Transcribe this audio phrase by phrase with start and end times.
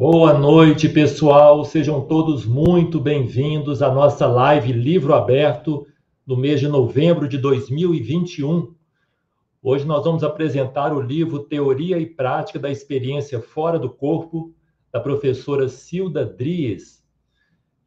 [0.00, 1.62] Boa noite, pessoal.
[1.62, 5.86] Sejam todos muito bem-vindos à nossa live Livro Aberto
[6.26, 8.74] no mês de novembro de 2021.
[9.62, 14.54] Hoje nós vamos apresentar o livro Teoria e Prática da Experiência Fora do Corpo,
[14.90, 17.04] da professora Silda Dries.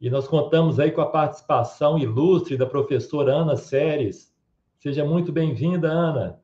[0.00, 4.32] E nós contamos aí com a participação ilustre da professora Ana Séries.
[4.78, 6.43] Seja muito bem-vinda, Ana.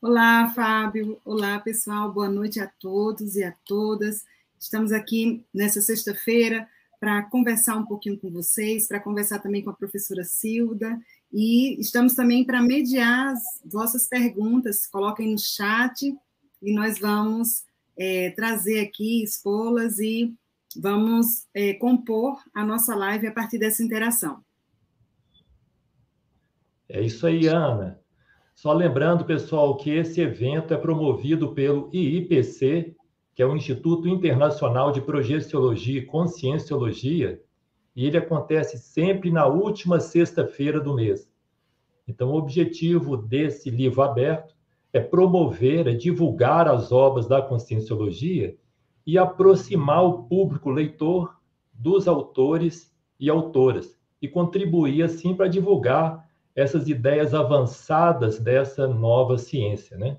[0.00, 1.20] Olá, Fábio.
[1.24, 2.12] Olá, pessoal.
[2.12, 4.24] Boa noite a todos e a todas.
[4.58, 6.68] Estamos aqui nessa sexta-feira
[7.00, 10.98] para conversar um pouquinho com vocês, para conversar também com a professora Silda
[11.32, 14.86] e estamos também para mediar as vossas perguntas.
[14.86, 16.16] Coloquem no chat
[16.62, 17.64] e nós vamos
[17.96, 20.32] é, trazer aqui, expô-las e
[20.76, 24.42] vamos é, compor a nossa live a partir dessa interação.
[26.88, 28.03] É isso aí, Ana.
[28.64, 32.96] Só lembrando, pessoal, que esse evento é promovido pelo IIPC,
[33.34, 37.42] que é o Instituto Internacional de Projeciologia e Conscienciologia,
[37.94, 41.30] e ele acontece sempre na última sexta-feira do mês.
[42.08, 44.54] Então, o objetivo desse livro aberto
[44.94, 48.56] é promover, é divulgar as obras da Conscienciologia
[49.06, 51.36] e aproximar o público leitor
[51.70, 52.90] dos autores
[53.20, 56.23] e autoras, e contribuir, assim, para divulgar
[56.54, 60.18] essas ideias avançadas dessa nova ciência, né?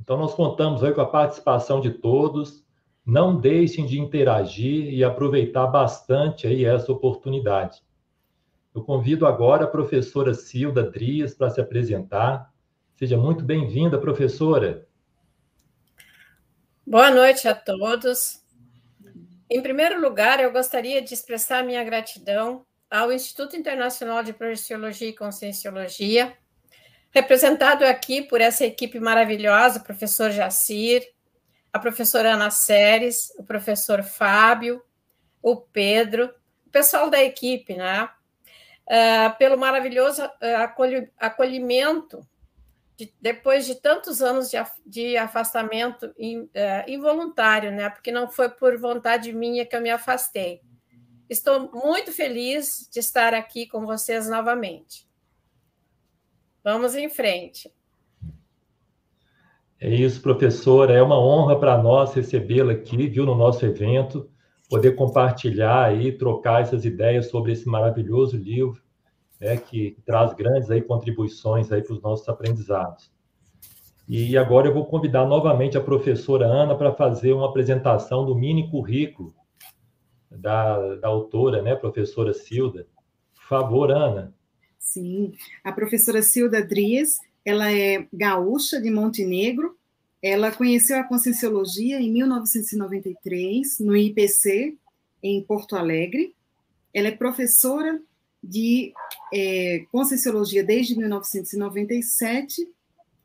[0.00, 2.64] Então, nós contamos aí com a participação de todos.
[3.06, 7.82] Não deixem de interagir e aproveitar bastante aí essa oportunidade.
[8.74, 12.52] Eu convido agora a professora Silda Drias para se apresentar.
[12.96, 14.88] Seja muito bem-vinda, professora.
[16.86, 18.42] Boa noite a todos.
[19.48, 22.64] Em primeiro lugar, eu gostaria de expressar minha gratidão
[22.94, 26.38] ao Instituto Internacional de Projeciologia e Conscienciologia,
[27.10, 31.04] representado aqui por essa equipe maravilhosa, o professor Jacir,
[31.72, 34.80] a professora Ana Séries, o professor Fábio,
[35.42, 36.32] o Pedro,
[36.64, 38.08] o pessoal da equipe, né?
[38.86, 42.24] Uh, pelo maravilhoso uh, acolhimento
[42.96, 46.48] de, depois de tantos anos de, de afastamento in, uh,
[46.86, 47.90] involuntário, né?
[47.90, 50.62] Porque não foi por vontade minha que eu me afastei.
[51.28, 55.08] Estou muito feliz de estar aqui com vocês novamente.
[56.62, 57.72] Vamos em frente.
[59.80, 60.92] É isso, professora.
[60.92, 64.30] É uma honra para nós recebê-la aqui, viu, no nosso evento,
[64.68, 68.82] poder compartilhar aí, trocar essas ideias sobre esse maravilhoso livro,
[69.40, 73.10] né, que traz grandes aí contribuições aí para os nossos aprendizados.
[74.06, 78.70] E agora eu vou convidar novamente a professora Ana para fazer uma apresentação do mini
[78.70, 79.34] currículo
[80.36, 82.86] da, da autora, né, professora Silda.
[83.34, 84.34] Por favor, Ana.
[84.78, 89.76] Sim, a professora Silda Dries, ela é gaúcha de Montenegro,
[90.22, 94.74] ela conheceu a Conscienciologia em 1993, no IPC,
[95.22, 96.34] em Porto Alegre.
[96.94, 98.00] Ela é professora
[98.42, 98.92] de
[99.32, 102.66] é, Conscienciologia desde 1997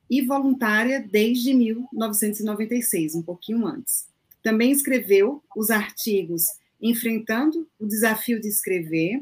[0.10, 4.08] e voluntária desde 1996, um pouquinho antes.
[4.42, 6.44] Também escreveu os artigos
[6.82, 9.22] enfrentando o desafio de escrever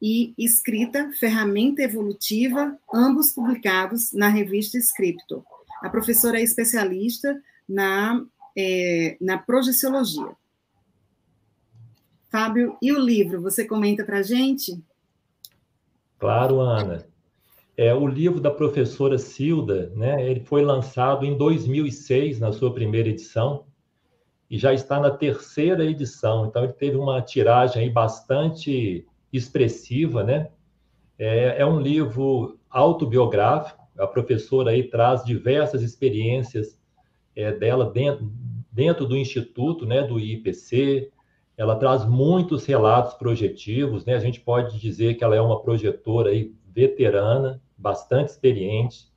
[0.00, 5.44] e escrita ferramenta evolutiva, ambos publicados na revista Scripto.
[5.82, 8.24] A professora é especialista na,
[8.56, 10.36] é, na projeciologia.
[12.30, 14.82] Fábio, e o livro, você comenta para a gente?
[16.18, 17.06] Claro, Ana.
[17.76, 23.08] É, o livro da professora Silda, né, ele foi lançado em 2006, na sua primeira
[23.08, 23.64] edição,
[24.50, 26.46] e já está na terceira edição.
[26.46, 30.48] Então, ele teve uma tiragem bastante expressiva, né?
[31.18, 33.78] É, é um livro autobiográfico.
[33.98, 36.80] A professora aí traz diversas experiências
[37.36, 38.30] é, dela dentro,
[38.72, 41.10] dentro do instituto, né, do IPC.
[41.56, 44.14] Ela traz muitos relatos projetivos, né?
[44.14, 49.08] A gente pode dizer que ela é uma projetora aí veterana, bastante experiente.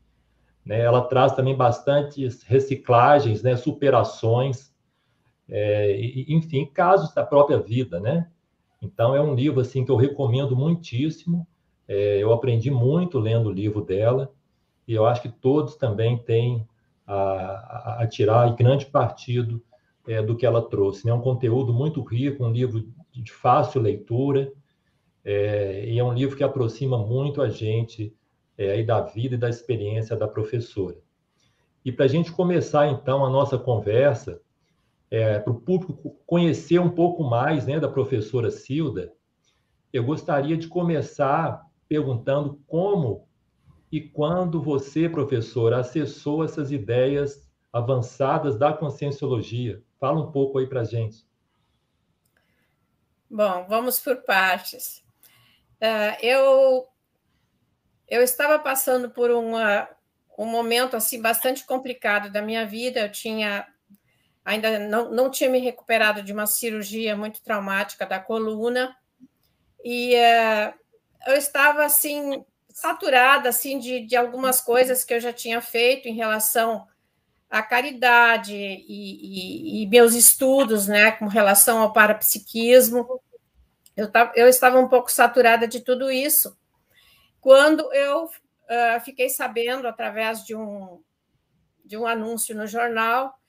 [0.66, 0.80] Né?
[0.82, 3.56] Ela traz também bastantes reciclagens, né?
[3.56, 4.71] superações
[5.50, 8.30] é, enfim, casos da própria vida, né?
[8.82, 11.48] Então, é um livro, assim, que eu recomendo muitíssimo.
[11.88, 14.32] É, eu aprendi muito lendo o livro dela
[14.88, 16.68] e eu acho que todos também têm
[17.06, 19.62] a, a, tirar grande partido
[20.08, 21.06] é, do que ela trouxe.
[21.06, 21.12] Né?
[21.12, 24.52] É um conteúdo muito rico, um livro de fácil leitura
[25.24, 28.14] é, e é um livro que aproxima muito a gente
[28.58, 30.98] é, aí da vida e da experiência da professora.
[31.84, 34.40] E para a gente começar, então, a nossa conversa,
[35.12, 39.14] é, para o público conhecer um pouco mais né, da professora Silda,
[39.92, 43.28] eu gostaria de começar perguntando como
[43.92, 49.84] e quando você, professora, acessou essas ideias avançadas da conscienciologia.
[50.00, 51.26] Fala um pouco aí para a gente.
[53.30, 55.04] Bom, vamos por partes.
[55.82, 56.88] Uh, eu
[58.08, 59.88] eu estava passando por uma,
[60.38, 63.02] um momento assim bastante complicado da minha vida.
[63.02, 63.66] Eu tinha
[64.44, 68.96] ainda não, não tinha me recuperado de uma cirurgia muito traumática da coluna
[69.84, 70.74] e uh,
[71.28, 76.16] eu estava assim saturada assim de, de algumas coisas que eu já tinha feito em
[76.16, 76.88] relação
[77.50, 83.22] à caridade e, e, e meus estudos, né, com relação ao parapsiquismo.
[83.96, 86.58] Eu, tava, eu estava um pouco saturada de tudo isso
[87.42, 91.02] quando eu uh, fiquei sabendo, através de um,
[91.84, 93.41] de um anúncio no jornal,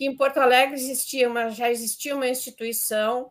[0.00, 3.30] que em Porto Alegre existia uma, já existia uma instituição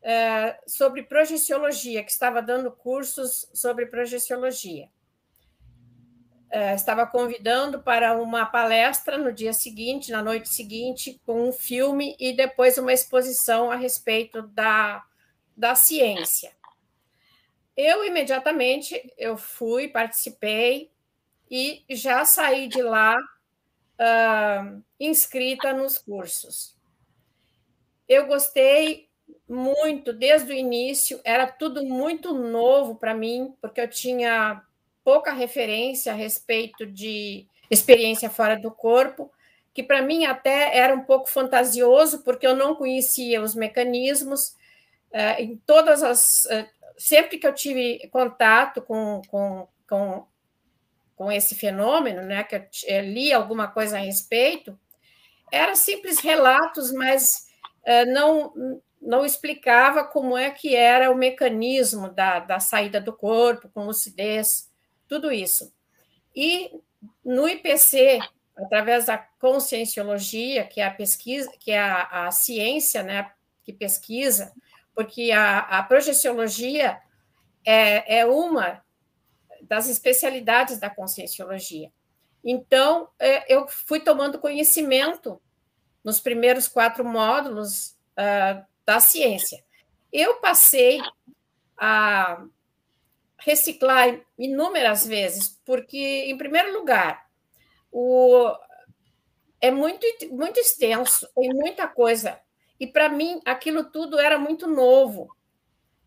[0.00, 4.88] uh, sobre projeciologia, que estava dando cursos sobre projeciologia.
[6.52, 12.16] Uh, estava convidando para uma palestra no dia seguinte, na noite seguinte, com um filme
[12.18, 15.04] e depois uma exposição a respeito da,
[15.56, 16.50] da ciência.
[17.76, 20.90] Eu imediatamente eu fui, participei
[21.48, 23.16] e já saí de lá
[24.02, 26.76] uh, inscrita nos cursos.
[28.08, 29.08] Eu gostei
[29.48, 34.62] muito desde o início, era tudo muito novo para mim, porque eu tinha
[35.04, 39.30] pouca referência a respeito de experiência fora do corpo,
[39.72, 44.54] que para mim até era um pouco fantasioso, porque eu não conhecia os mecanismos.
[45.10, 46.66] Uh, em todas as uh,
[46.96, 50.26] sempre que eu tive contato com, com, com,
[51.22, 52.56] com esse fenômeno, né, que
[52.88, 54.76] eu li alguma coisa a respeito,
[55.52, 57.46] eram simples relatos, mas
[57.86, 63.70] uh, não, não explicava como é que era o mecanismo da, da saída do corpo,
[63.72, 64.68] com lucidez,
[65.06, 65.72] tudo isso.
[66.34, 66.72] E
[67.24, 68.18] no IPC,
[68.56, 73.30] através da conscienciologia, que é a pesquisa, que é a, a ciência, né,
[73.62, 74.52] que pesquisa
[74.92, 76.98] porque a, a projeciologia
[77.64, 78.81] é, é uma
[79.62, 81.92] das especialidades da conscienciologia.
[82.44, 85.40] Então, é, eu fui tomando conhecimento
[86.02, 89.62] nos primeiros quatro módulos uh, da ciência.
[90.12, 91.00] Eu passei
[91.78, 92.44] a
[93.38, 97.26] reciclar inúmeras vezes, porque, em primeiro lugar,
[97.90, 98.52] o,
[99.60, 102.40] é muito, muito extenso, tem muita coisa
[102.82, 105.28] e para mim aquilo tudo era muito novo.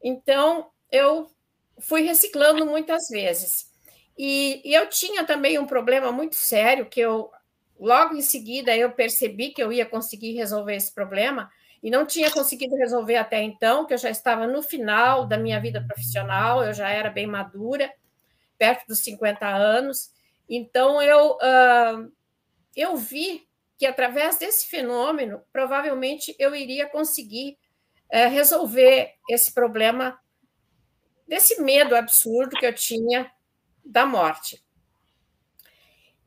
[0.03, 1.31] Então eu
[1.79, 3.69] fui reciclando muitas vezes.
[4.17, 7.29] E, e, eu tinha também um problema muito sério que eu
[7.77, 11.51] logo em seguida eu percebi que eu ia conseguir resolver esse problema
[11.83, 15.59] e não tinha conseguido resolver até então, que eu já estava no final da minha
[15.59, 17.93] vida profissional, eu já era bem madura,
[18.57, 20.11] perto dos 50 anos.
[20.49, 22.11] Então eu uh,
[22.75, 23.45] eu vi
[23.77, 27.57] que através desse fenômeno, provavelmente eu iria conseguir
[28.09, 30.17] é, resolver esse problema
[31.27, 33.31] desse medo absurdo que eu tinha
[33.83, 34.63] da morte.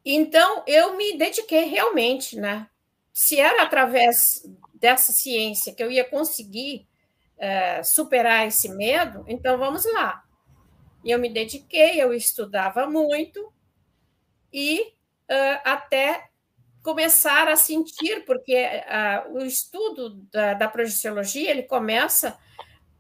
[0.05, 2.69] Então, eu me dediquei realmente, né?
[3.13, 4.43] Se era através
[4.75, 6.89] dessa ciência que eu ia conseguir
[7.37, 10.25] é, superar esse medo, então vamos lá.
[11.05, 13.53] E eu me dediquei, eu estudava muito
[14.53, 16.29] e uh, até
[16.83, 22.39] começar a sentir, porque uh, o estudo da, da projeciologia ele começa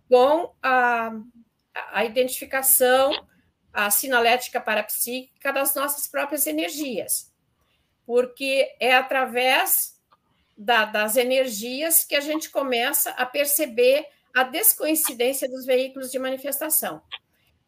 [0.09, 1.11] com a,
[1.93, 3.13] a identificação,
[3.73, 7.33] a sinalética parapsíquica das nossas próprias energias,
[8.07, 10.01] porque é através
[10.57, 17.03] da, das energias que a gente começa a perceber a descoincidência dos veículos de manifestação.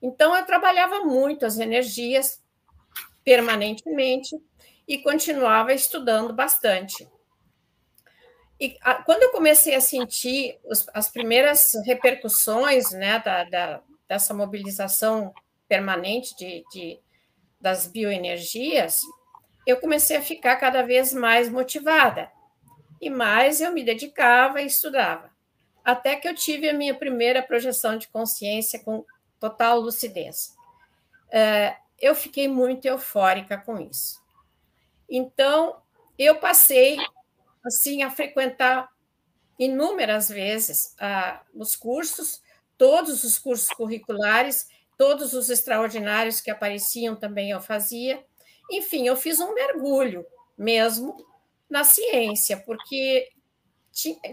[0.02, 2.42] Então, eu trabalhava muito as energias
[3.22, 4.36] permanentemente,
[4.90, 7.08] e continuava estudando bastante.
[8.58, 14.34] E a, quando eu comecei a sentir os, as primeiras repercussões né, da, da, dessa
[14.34, 15.32] mobilização
[15.68, 16.98] permanente de, de,
[17.60, 19.02] das bioenergias,
[19.64, 22.28] eu comecei a ficar cada vez mais motivada.
[23.00, 25.30] E mais eu me dedicava e estudava.
[25.84, 29.04] Até que eu tive a minha primeira projeção de consciência com
[29.38, 30.56] total lucidez.
[31.30, 34.20] É, eu fiquei muito eufórica com isso.
[35.08, 35.80] Então,
[36.18, 36.98] eu passei
[37.64, 38.90] assim a frequentar
[39.56, 42.42] inúmeras vezes ah, os cursos,
[42.80, 48.24] todos os cursos curriculares, todos os extraordinários que apareciam também eu fazia.
[48.72, 50.24] Enfim, eu fiz um mergulho
[50.56, 51.14] mesmo
[51.68, 53.28] na ciência, porque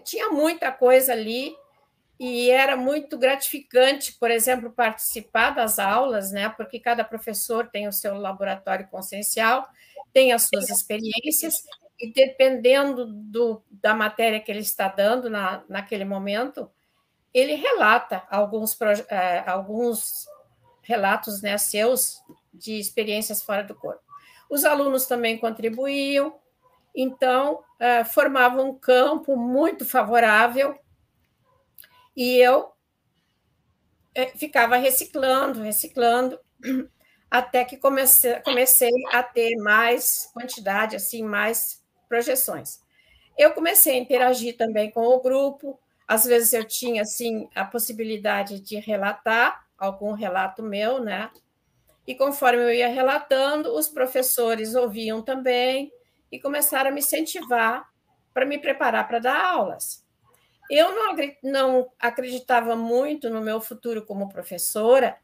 [0.06, 1.54] tinha muita coisa ali
[2.18, 6.48] e era muito gratificante, por exemplo, participar das aulas, né?
[6.48, 9.68] Porque cada professor tem o seu laboratório consciencial
[10.18, 11.64] tem as suas experiências,
[12.00, 16.72] e dependendo do, da matéria que ele está dando na, naquele momento,
[17.38, 18.76] ele relata alguns,
[19.10, 20.28] é, alguns
[20.82, 22.22] relatos né, seus
[22.54, 24.02] de experiências fora do corpo.
[24.50, 26.40] Os alunos também contribuíam,
[26.96, 30.80] então é, formavam um campo muito favorável
[32.16, 32.72] e eu
[34.16, 36.40] é, ficava reciclando, reciclando,
[37.30, 42.80] até que comecei, comecei a ter mais quantidade, assim, mais projeções.
[43.38, 48.60] Eu comecei a interagir também com o grupo, às vezes eu tinha, assim, a possibilidade
[48.62, 51.30] de relatar algum relato meu, né?
[52.08, 55.92] E conforme eu ia relatando, os professores ouviam também
[56.32, 57.86] e começaram a me incentivar
[58.34, 60.06] para me preparar para dar aulas.
[60.70, 60.90] Eu
[61.44, 65.18] não, acreditava muito no meu futuro como professora,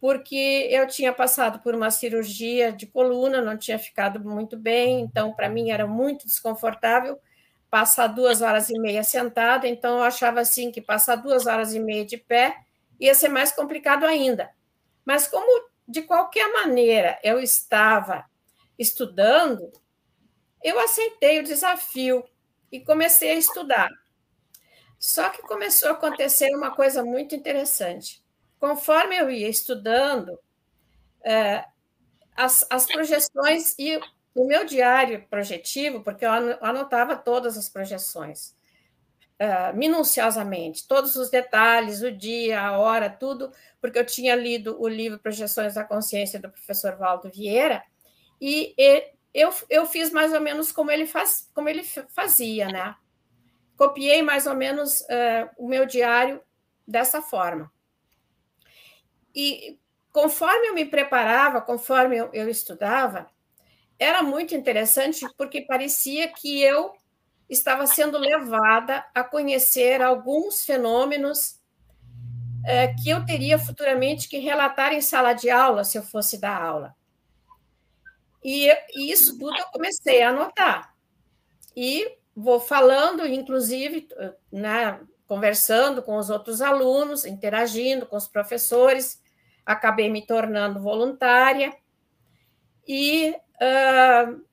[0.00, 5.32] porque eu tinha passado por uma cirurgia de coluna, não tinha ficado muito bem, então
[5.32, 7.18] para mim era muito desconfortável
[7.70, 11.80] passar duas horas e meia sentada, então eu achava assim que passar duas horas e
[11.80, 12.56] meia de pé
[12.98, 14.50] ia ser mais complicado ainda.
[15.04, 18.24] Mas como de qualquer maneira eu estava
[18.78, 19.70] estudando,
[20.62, 22.24] eu aceitei o desafio
[22.70, 23.88] e comecei a estudar.
[24.98, 28.22] Só que começou a acontecer uma coisa muito interessante.
[28.58, 30.38] Conforme eu ia estudando,
[31.24, 31.64] é,
[32.36, 34.00] as, as projeções e
[34.38, 38.54] o meu diário projetivo, porque eu anotava todas as projeções,
[39.40, 44.86] uh, minuciosamente, todos os detalhes, o dia, a hora, tudo, porque eu tinha lido o
[44.86, 47.82] livro Projeções da Consciência do professor Valdo Vieira,
[48.40, 52.94] e, e eu, eu fiz mais ou menos como ele, faz, como ele fazia, né?
[53.76, 56.40] Copiei mais ou menos uh, o meu diário
[56.86, 57.72] dessa forma.
[59.34, 59.76] E
[60.12, 63.28] conforme eu me preparava, conforme eu, eu estudava,
[63.98, 66.92] era muito interessante porque parecia que eu
[67.48, 71.58] estava sendo levada a conhecer alguns fenômenos
[72.64, 76.60] é, que eu teria futuramente que relatar em sala de aula se eu fosse dar
[76.60, 76.94] aula.
[78.44, 80.94] E, e isso tudo eu comecei a anotar.
[81.74, 84.08] E vou falando, inclusive,
[84.52, 89.20] né, conversando com os outros alunos, interagindo com os professores,
[89.64, 91.74] acabei me tornando voluntária.
[92.86, 94.44] E uh,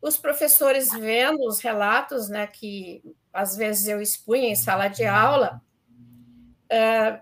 [0.00, 5.62] os professores vendo os relatos, né, que às vezes eu expunha em sala de aula,
[6.66, 7.20] uh,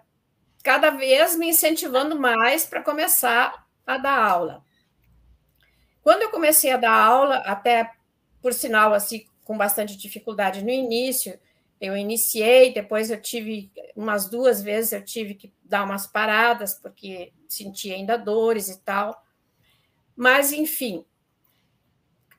[0.62, 4.65] cada vez me incentivando mais para começar a dar aula.
[6.03, 7.91] Quando eu comecei a dar aula, até
[8.41, 11.38] por sinal assim com bastante dificuldade no início,
[11.81, 17.33] eu iniciei, depois eu tive umas duas vezes eu tive que dar umas paradas porque
[17.49, 19.23] sentia ainda dores e tal.
[20.18, 21.04] Mas enfim,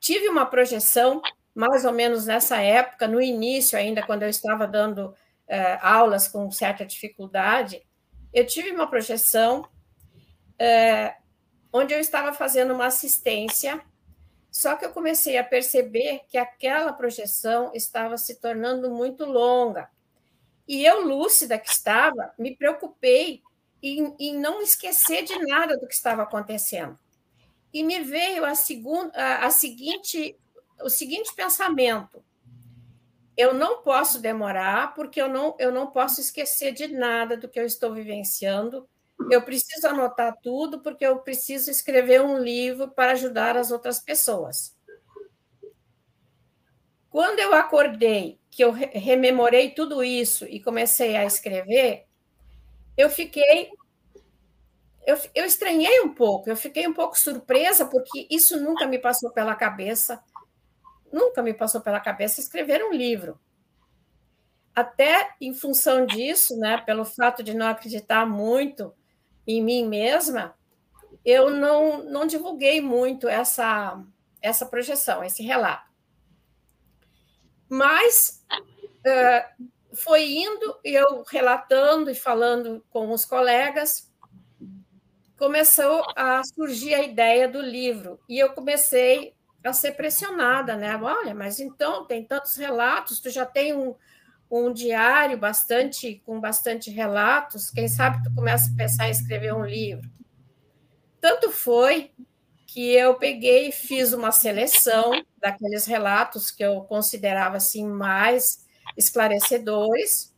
[0.02, 1.22] tive uma projeção
[1.56, 5.16] mais ou menos nessa época, no início ainda quando eu estava dando
[5.48, 7.82] eh, aulas com certa dificuldade,
[8.34, 9.66] eu tive uma projeção
[10.60, 11.16] eh,
[11.72, 13.82] onde eu estava fazendo uma assistência
[14.52, 19.90] só que eu comecei a perceber que aquela projeção estava se tornando muito longa.
[20.68, 23.42] E eu, lúcida que estava, me preocupei
[23.82, 27.00] em, em não esquecer de nada do que estava acontecendo.
[27.74, 28.52] E me veio a,
[29.46, 30.38] a seguinte,
[30.82, 32.24] o seguinte pensamento:
[33.38, 37.60] eu não posso demorar, porque eu não, eu não posso esquecer de nada do que
[37.60, 38.88] eu estou vivenciando
[39.30, 44.76] eu preciso anotar tudo porque eu preciso escrever um livro para ajudar as outras pessoas.
[47.10, 52.06] Quando eu acordei, que eu rememorei tudo isso e comecei a escrever,
[52.98, 53.70] eu fiquei.
[55.10, 59.32] Eu, eu estranhei um pouco, eu fiquei um pouco surpresa, porque isso nunca me passou
[59.32, 60.24] pela cabeça,
[61.12, 63.40] nunca me passou pela cabeça escrever um livro.
[64.76, 68.94] Até em função disso, né, pelo fato de não acreditar muito
[69.48, 70.56] em mim mesma,
[71.26, 74.00] eu não, não divulguei muito essa,
[74.40, 75.90] essa projeção, esse relato.
[77.68, 84.09] Mas uh, foi indo, eu relatando e falando com os colegas,
[85.40, 90.96] começou a surgir a ideia do livro, e eu comecei a ser pressionada, né?
[90.98, 93.96] Olha, mas então tem tantos relatos, tu já tem um,
[94.52, 99.66] um diário bastante com bastante relatos, quem sabe tu começa a pensar em escrever um
[99.66, 100.10] livro.
[101.22, 102.12] Tanto foi
[102.68, 108.66] que eu peguei e fiz uma seleção daqueles relatos que eu considerava assim mais
[108.96, 110.36] esclarecedores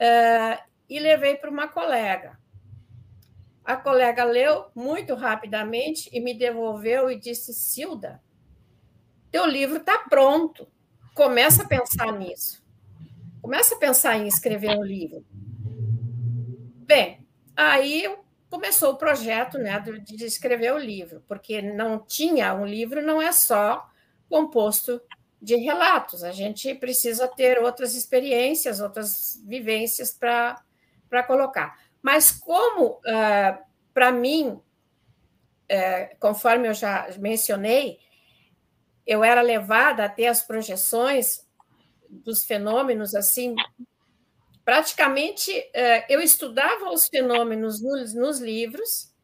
[0.00, 2.37] uh, e levei para uma colega.
[3.68, 8.18] A colega leu muito rapidamente e me devolveu e disse: Silda,
[9.30, 10.66] teu livro está pronto.
[11.12, 12.64] Começa a pensar nisso.
[13.42, 15.22] Começa a pensar em escrever um livro.
[16.86, 18.10] Bem, aí
[18.48, 23.32] começou o projeto né, de escrever o livro, porque não tinha um livro, não é
[23.32, 23.86] só
[24.30, 24.98] composto
[25.42, 31.76] de relatos, a gente precisa ter outras experiências, outras vivências para colocar.
[32.08, 33.62] Mas como, uh,
[33.92, 37.98] para mim, uh, conforme eu já mencionei,
[39.06, 41.46] eu era levada a ter as projeções
[42.08, 43.54] dos fenômenos assim
[44.64, 49.14] praticamente é, eu estudava os fenômenos nos, nos livros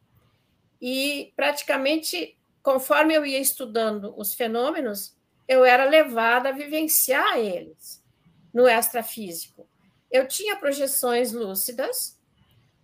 [0.79, 8.03] e praticamente conforme eu ia estudando os fenômenos, eu era levada a vivenciar eles
[8.53, 9.67] no extrafísico.
[10.11, 12.15] Eu tinha projeções lúcidas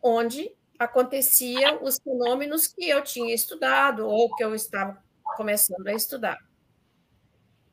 [0.01, 5.01] onde aconteciam os fenômenos que eu tinha estudado ou que eu estava
[5.37, 6.37] começando a estudar.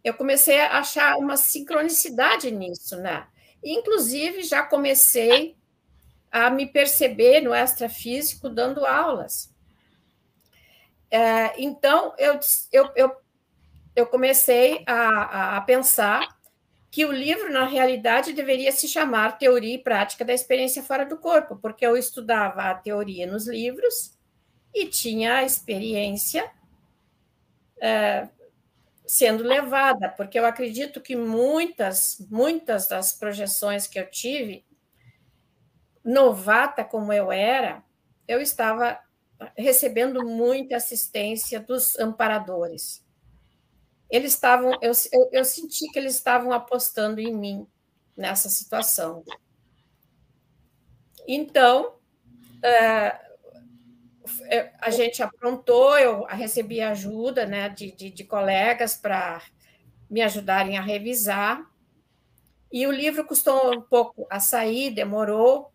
[0.04, 3.26] Eu comecei a achar uma sincronicidade nisso, né?
[3.64, 5.56] Inclusive, já comecei
[6.30, 9.52] a me perceber no extrafísico dando aulas.
[11.10, 12.38] É, então, eu,
[12.70, 13.16] eu, eu,
[13.96, 16.37] eu comecei a, a pensar
[16.90, 21.18] que o livro, na realidade, deveria se chamar Teoria e Prática da Experiência Fora do
[21.18, 24.16] Corpo, porque eu estudava a teoria nos livros
[24.74, 26.50] e tinha a experiência
[27.80, 28.28] é,
[29.06, 34.64] sendo levada, porque eu acredito que muitas, muitas das projeções que eu tive,
[36.04, 37.82] novata como eu era,
[38.26, 38.98] eu estava
[39.56, 43.06] recebendo muita assistência dos amparadores.
[44.10, 47.66] Eles estavam, eu, eu, eu senti que eles estavam apostando em mim
[48.16, 49.22] nessa situação.
[51.26, 51.94] Então,
[52.62, 53.20] é,
[54.46, 59.42] é, a gente aprontou, eu recebi ajuda né, de, de, de colegas para
[60.08, 61.70] me ajudarem a revisar.
[62.72, 65.72] E o livro custou um pouco a sair, demorou,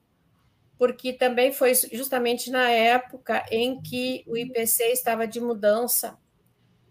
[0.78, 6.18] porque também foi justamente na época em que o IPC estava de mudança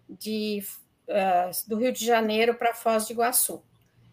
[0.09, 0.63] de,
[1.07, 3.63] uh, do Rio de Janeiro para Foz de Iguaçu.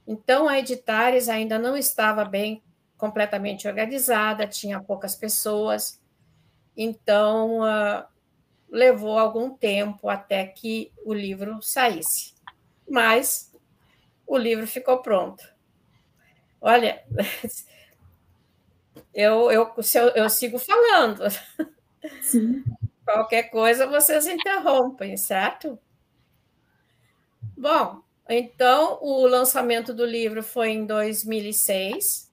[0.06, 2.62] Então, a Editares ainda não estava bem
[2.96, 6.00] completamente organizada, tinha poucas pessoas,
[6.76, 8.04] então, uh,
[8.70, 12.34] levou algum tempo até que o livro saísse.
[12.88, 13.52] Mas
[14.26, 15.44] o livro ficou pronto.
[16.60, 17.02] Olha,
[19.12, 21.24] eu, eu, eu, eu sigo falando.
[22.22, 22.64] Sim.
[23.04, 25.78] Qualquer coisa vocês interrompem, certo?
[27.60, 32.32] Bom, então o lançamento do livro foi em 2006,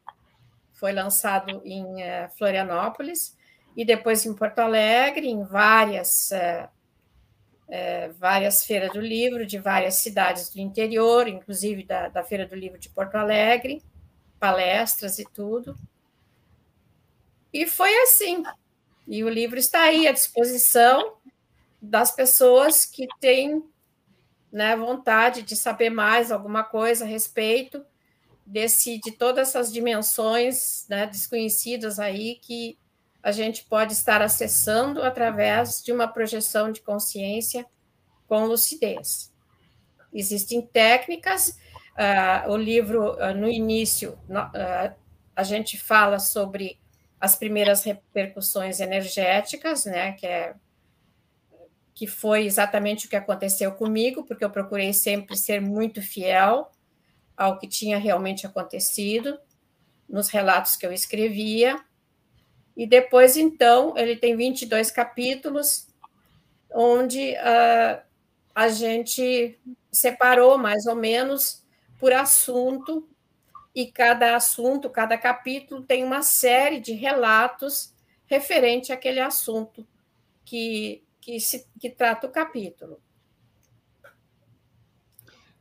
[0.72, 3.36] foi lançado em uh, Florianópolis
[3.76, 10.50] e depois em Porto Alegre, em várias, é, várias feiras do livro, de várias cidades
[10.50, 13.84] do interior, inclusive da, da Feira do Livro de Porto Alegre,
[14.40, 15.78] palestras e tudo.
[17.52, 18.44] E foi assim.
[19.06, 21.18] E o livro está aí à disposição
[21.82, 23.62] das pessoas que têm
[24.52, 27.86] né, vontade de saber mais alguma coisa a respeito
[28.46, 32.78] desse, de todas essas dimensões né, desconhecidas aí que
[33.22, 37.66] a gente pode estar acessando através de uma projeção de consciência
[38.28, 39.34] com lucidez.
[40.14, 44.96] Existem técnicas, uh, o livro, uh, no início, uh,
[45.36, 46.80] a gente fala sobre
[47.20, 50.56] as primeiras repercussões energéticas, né, que, é,
[51.98, 56.70] que foi exatamente o que aconteceu comigo, porque eu procurei sempre ser muito fiel
[57.36, 59.40] ao que tinha realmente acontecido
[60.08, 61.84] nos relatos que eu escrevia,
[62.76, 65.88] e depois, então, ele tem 22 capítulos,
[66.72, 68.00] onde uh,
[68.54, 69.60] a gente
[69.92, 71.64] separou mais ou menos
[72.00, 73.10] por assunto,
[73.74, 77.92] e cada assunto, cada capítulo tem uma série de relatos
[78.28, 79.84] referente àquele assunto
[80.46, 83.02] que, que, se, que trata o capítulo.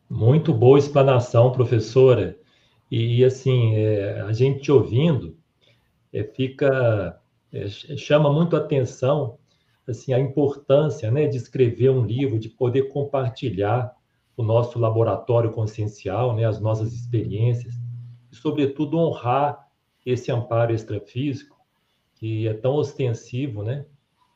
[0.08, 2.38] Muito boa explanação, professora.
[2.88, 5.36] E, assim, é, a gente ouvindo,
[6.12, 7.20] é, fica
[7.52, 9.38] é, chama muito atenção
[9.88, 13.92] assim a importância né, de escrever um livro, de poder compartilhar
[14.36, 17.74] o nosso laboratório consciencial, né, as nossas experiências,
[18.30, 19.66] e, sobretudo, honrar
[20.04, 21.56] esse amparo extrafísico,
[22.14, 23.84] que é tão ostensivo, né,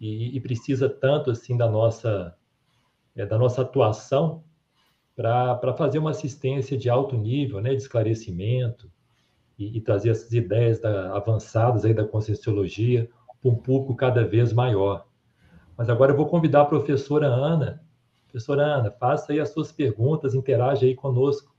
[0.01, 2.35] e, e precisa tanto assim da nossa,
[3.15, 4.43] é, da nossa atuação
[5.15, 8.91] para fazer uma assistência de alto nível, né, de esclarecimento,
[9.59, 13.11] e, e trazer essas ideias da, avançadas aí da Conscienciologia
[13.41, 15.07] para um público cada vez maior.
[15.77, 17.83] Mas agora eu vou convidar a professora Ana
[18.31, 21.53] Professora Ana, faça aí as suas perguntas, interaja aí conosco.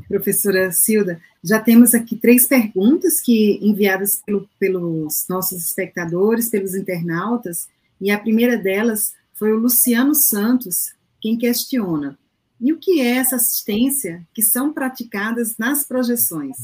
[0.00, 7.68] Professora Silda, já temos aqui três perguntas que enviadas pelo, pelos nossos espectadores, pelos internautas,
[8.00, 12.18] e a primeira delas foi o Luciano Santos, quem questiona.
[12.60, 16.56] E o que é essa assistência que são praticadas nas projeções?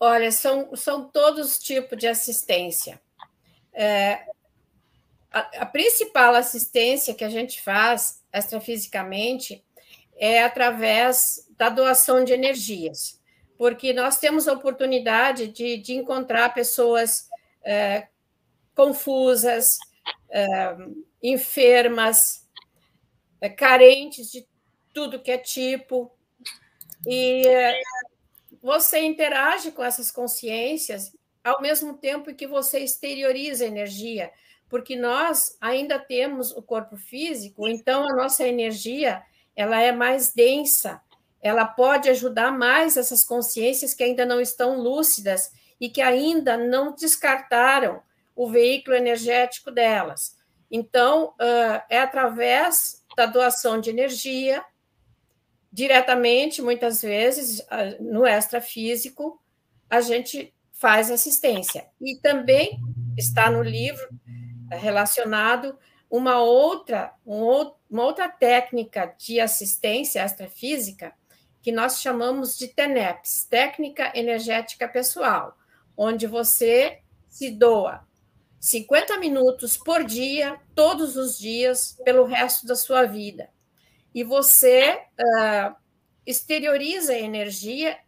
[0.00, 3.00] Olha, são, são todos os tipos de assistência.
[3.72, 4.24] É,
[5.30, 9.62] a, a, principal assistência que a gente faz extrafisicamente
[10.16, 13.20] é através da doação de energias,
[13.56, 17.28] porque nós temos a oportunidade de, de encontrar pessoas
[17.64, 18.08] é,
[18.74, 19.78] confusas,
[20.30, 20.76] é,
[21.22, 22.46] enfermas,
[23.40, 24.46] é, carentes de
[24.92, 26.10] tudo que é tipo,
[27.06, 27.78] e é,
[28.62, 34.32] você interage com essas consciências ao mesmo tempo que você exterioriza energia,
[34.68, 39.22] porque nós ainda temos o corpo físico, então a nossa energia
[39.56, 41.00] ela é mais densa,
[41.40, 46.94] ela pode ajudar mais essas consciências que ainda não estão lúcidas e que ainda não
[46.94, 48.02] descartaram
[48.34, 50.36] o veículo energético delas.
[50.70, 51.34] Então,
[51.88, 54.64] é através da doação de energia,
[55.72, 57.64] diretamente, muitas vezes,
[58.00, 59.40] no extrafísico,
[59.88, 61.86] a gente faz assistência.
[62.00, 62.78] E também
[63.16, 64.06] está no livro
[64.70, 65.78] relacionado
[66.10, 67.12] uma outra,
[67.90, 71.14] uma outra técnica de assistência extrafísica
[71.62, 75.56] que nós chamamos de TENEPS, Técnica Energética Pessoal,
[75.96, 78.06] onde você se doa
[78.60, 83.48] 50 minutos por dia, todos os dias, pelo resto da sua vida.
[84.14, 85.76] E você uh,
[86.26, 87.98] exterioriza a energia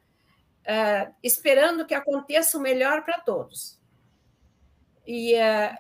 [0.63, 3.79] uh, esperando que aconteça o melhor para todos.
[5.07, 5.79] E uh,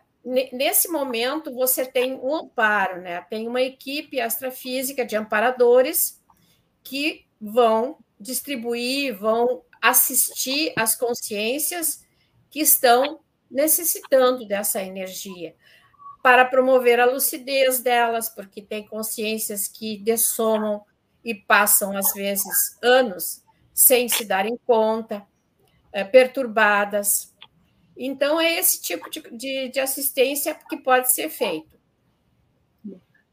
[0.53, 3.23] nesse momento você tem um amparo, né?
[3.23, 6.23] Tem uma equipe astrafísica de amparadores
[6.83, 12.05] que vão distribuir, vão assistir as consciências
[12.51, 15.55] que estão necessitando dessa energia
[16.23, 20.85] para promover a lucidez delas, porque tem consciências que dessomam
[21.25, 25.25] e passam às vezes anos sem se darem conta,
[25.93, 27.33] é, perturbadas,
[27.99, 31.77] então, é esse tipo de, de, de assistência que pode ser feito.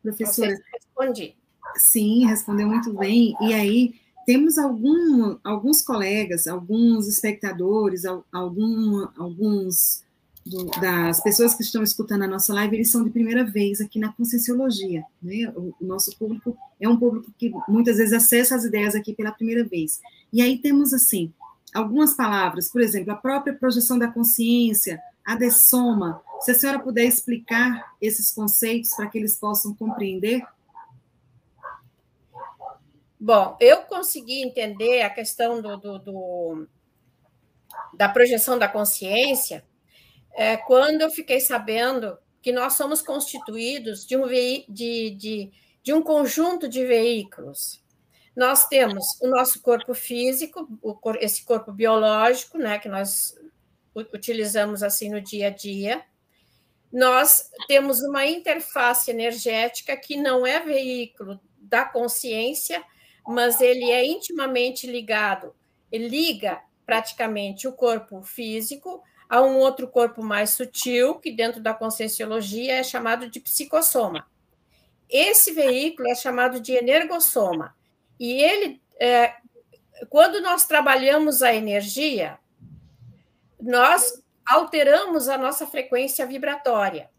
[0.02, 1.36] Professora, respondi.
[1.76, 3.36] Sim, respondeu muito bem.
[3.42, 10.04] E aí, temos algum, alguns colegas, alguns espectadores, algum, alguns
[10.46, 14.00] do, das pessoas que estão escutando a nossa live, eles são de primeira vez aqui
[14.00, 15.04] na Conscienciologia.
[15.22, 15.52] Né?
[15.56, 19.32] O, o, nosso público é um público que muitas vezes acessa as ideias aqui pela
[19.32, 20.00] primeira vez.
[20.32, 21.34] E aí temos, assim,
[21.76, 26.24] algumas palavras, por exemplo, a própria projeção da consciência, a dessoma.
[26.40, 30.42] Se a senhora puder explicar esses conceitos para que eles possam compreender.
[33.20, 36.68] Bom, eu consegui entender a questão do, do, do
[37.94, 39.66] da projeção da consciência
[40.34, 46.02] é, quando eu fiquei sabendo que nós somos constituídos de um, de, de, de um
[46.02, 47.84] conjunto de veículos
[48.36, 50.68] nós temos o nosso corpo físico,
[51.20, 53.36] esse corpo biológico, né, que nós
[54.14, 56.04] utilizamos assim no dia a dia.
[56.92, 62.84] Nós temos uma interface energética que não é veículo da consciência,
[63.26, 65.56] mas ele é intimamente ligado,
[65.92, 71.74] ele liga praticamente o corpo físico a um outro corpo mais sutil, que dentro da
[71.74, 74.28] conscienciologia é chamado de psicossoma.
[75.10, 77.76] Esse veículo é chamado de energossoma.
[78.20, 79.36] E ele, é,
[80.10, 82.40] quando nós trabalhamos a energia,
[83.60, 87.10] nós alteramos a nossa frequência vibratória.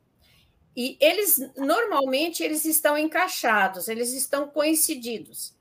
[0.77, 5.57] E eles normalmente eles estão encaixados, eles estão coincididos.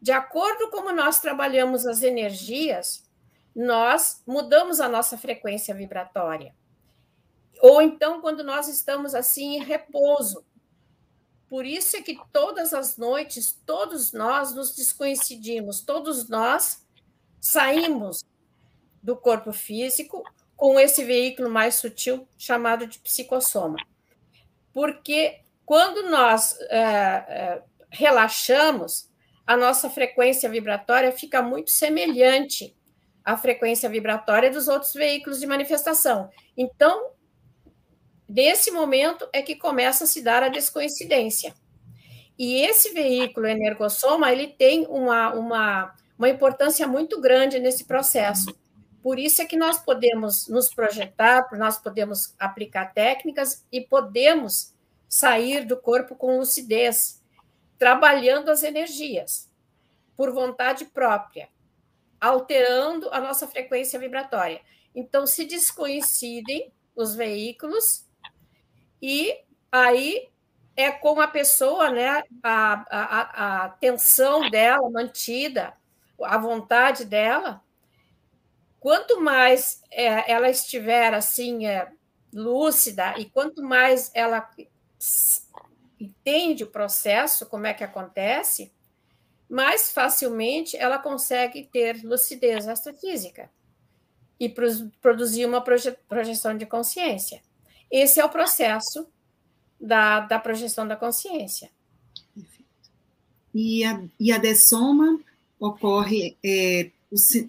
[0.00, 3.04] De acordo com como nós trabalhamos as energias,
[3.54, 6.54] nós mudamos a nossa frequência vibratória.
[7.60, 10.44] Ou então quando nós estamos assim em repouso,
[11.48, 16.86] por isso é que todas as noites, todos nós nos descoincidimos, todos nós
[17.40, 18.22] saímos
[19.02, 20.22] do corpo físico
[20.56, 23.78] com esse veículo mais sutil chamado de psicossoma.
[24.72, 29.08] Porque quando nós é, é, relaxamos,
[29.46, 32.76] a nossa frequência vibratória fica muito semelhante
[33.24, 36.30] à frequência vibratória dos outros veículos de manifestação.
[36.56, 37.12] Então,
[38.28, 41.54] Nesse momento é que começa a se dar a descoincidência.
[42.38, 48.54] E esse veículo energossoma, ele tem uma, uma, uma importância muito grande nesse processo.
[49.02, 54.74] Por isso é que nós podemos nos projetar, nós podemos aplicar técnicas e podemos
[55.08, 57.22] sair do corpo com lucidez,
[57.78, 59.48] trabalhando as energias
[60.14, 61.48] por vontade própria,
[62.20, 64.60] alterando a nossa frequência vibratória.
[64.94, 68.07] Então, se descoincidem os veículos
[69.00, 69.36] e
[69.70, 70.28] aí
[70.76, 75.74] é com a pessoa, né, a, a, a tensão dela mantida,
[76.22, 77.62] a vontade dela,
[78.78, 81.90] quanto mais é, ela estiver assim é,
[82.32, 84.48] lúcida e quanto mais ela
[85.98, 88.72] entende o processo, como é que acontece,
[89.48, 93.50] mais facilmente ela consegue ter lucidez extrafísica
[94.38, 94.48] e
[95.00, 97.42] produzir uma proje projeção de consciência.
[97.90, 99.06] Esse é o processo
[99.80, 101.70] da, da projeção da consciência.
[103.54, 105.18] E a, e a dessoma
[105.58, 106.90] ocorre é,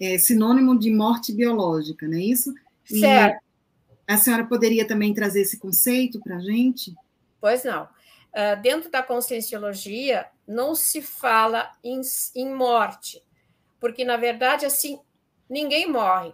[0.00, 2.52] é, sinônimo de morte biológica, não é isso?
[2.84, 3.42] Certo.
[4.08, 6.94] E a senhora poderia também trazer esse conceito para a gente?
[7.40, 7.84] Pois não.
[7.84, 12.00] Uh, dentro da conscienciologia, não se fala em,
[12.34, 13.22] em morte,
[13.78, 14.98] porque, na verdade, assim,
[15.48, 16.32] ninguém morre.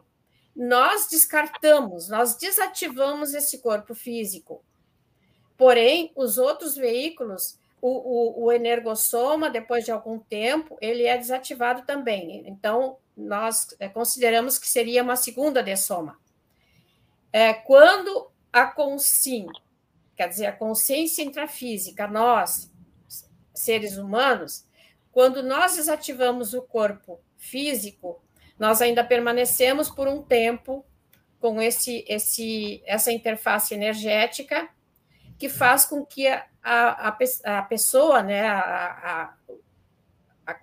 [0.56, 4.64] Nós descartamos, nós desativamos esse corpo físico.
[5.54, 11.82] Porém, os outros veículos, o, o, o energossoma, depois de algum tempo, ele é desativado
[11.82, 12.42] também.
[12.48, 16.18] Então, nós é, consideramos que seria uma segunda dessoma.
[17.30, 19.46] É, quando a consim,
[20.16, 22.72] quer dizer, a consciência intrafísica, nós,
[23.54, 24.64] seres humanos,
[25.12, 28.22] quando nós desativamos o corpo físico,
[28.58, 30.84] nós ainda permanecemos por um tempo
[31.38, 34.68] com esse, esse, essa interface energética
[35.38, 39.34] que faz com que a, a, a pessoa, né, a,
[40.46, 40.56] a, a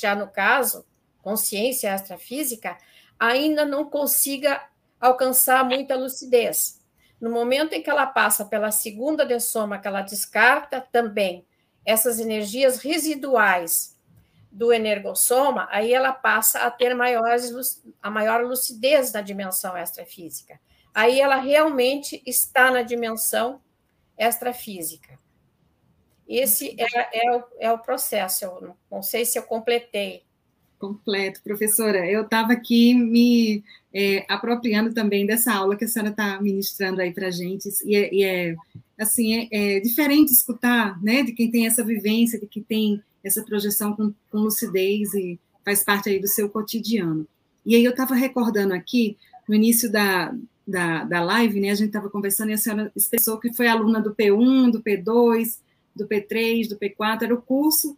[0.00, 0.86] já no caso,
[1.22, 2.78] consciência extrafísica,
[3.18, 4.66] ainda não consiga
[4.98, 6.80] alcançar muita lucidez.
[7.20, 11.46] No momento em que ela passa pela segunda dessoma, que ela descarta também
[11.84, 13.99] essas energias residuais
[14.50, 20.60] do energossoma, aí ela passa a ter maiores, a maior lucidez na dimensão extrafísica.
[20.92, 23.60] Aí ela realmente está na dimensão
[24.18, 25.18] extrafísica.
[26.28, 28.44] Esse é, é, o, é o processo.
[28.44, 30.22] Eu não sei se eu completei.
[30.78, 32.08] Completo, professora.
[32.08, 37.12] Eu estava aqui me é, apropriando também dessa aula que a senhora está ministrando aí
[37.12, 38.56] para a gente, e é, e é
[38.98, 43.42] assim, é, é, diferente escutar, né, de quem tem essa vivência, de quem tem essa
[43.42, 47.26] projeção com, com lucidez e faz parte aí do seu cotidiano.
[47.64, 49.16] E aí eu estava recordando aqui,
[49.48, 50.34] no início da,
[50.66, 54.00] da, da live, né, a gente estava conversando e a senhora expressou que foi aluna
[54.00, 55.58] do P1, do P2,
[55.94, 57.96] do P3, do P4, era o curso,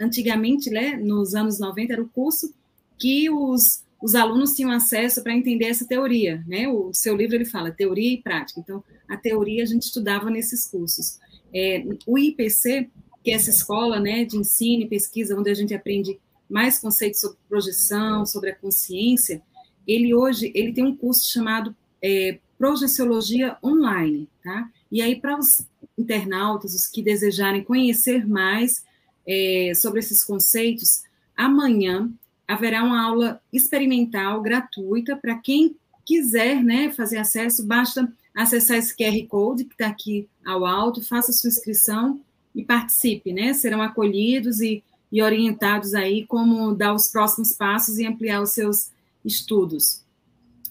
[0.00, 2.52] antigamente, né, nos anos 90, era o curso
[2.98, 7.44] que os, os alunos tinham acesso para entender essa teoria, né, o seu livro ele
[7.44, 11.18] fala teoria e prática, então a teoria a gente estudava nesses cursos.
[11.54, 12.90] É, o IPC,
[13.28, 17.36] que essa escola, né, de ensino e pesquisa, onde a gente aprende mais conceitos sobre
[17.46, 19.42] projeção, sobre a consciência,
[19.86, 24.70] ele hoje ele tem um curso chamado é, projeciologia online, tá?
[24.90, 25.66] E aí, para os
[25.98, 28.82] internautas, os que desejarem conhecer mais
[29.26, 31.02] é, sobre esses conceitos,
[31.36, 32.10] amanhã
[32.46, 39.28] haverá uma aula experimental gratuita para quem quiser né, fazer acesso, basta acessar esse QR
[39.28, 42.18] Code que está aqui ao alto, faça sua inscrição
[42.54, 43.52] e participe, né?
[43.52, 48.90] Serão acolhidos e, e orientados aí como dar os próximos passos e ampliar os seus
[49.24, 50.04] estudos.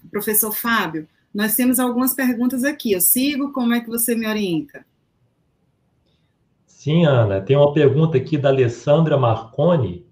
[0.10, 2.94] Professor Fábio, nós temos algumas perguntas aqui.
[2.94, 4.86] Eu sigo, como é que você me orienta?
[6.66, 7.42] Sim, Ana.
[7.42, 10.06] Tem uma pergunta aqui da Alessandra Marconi.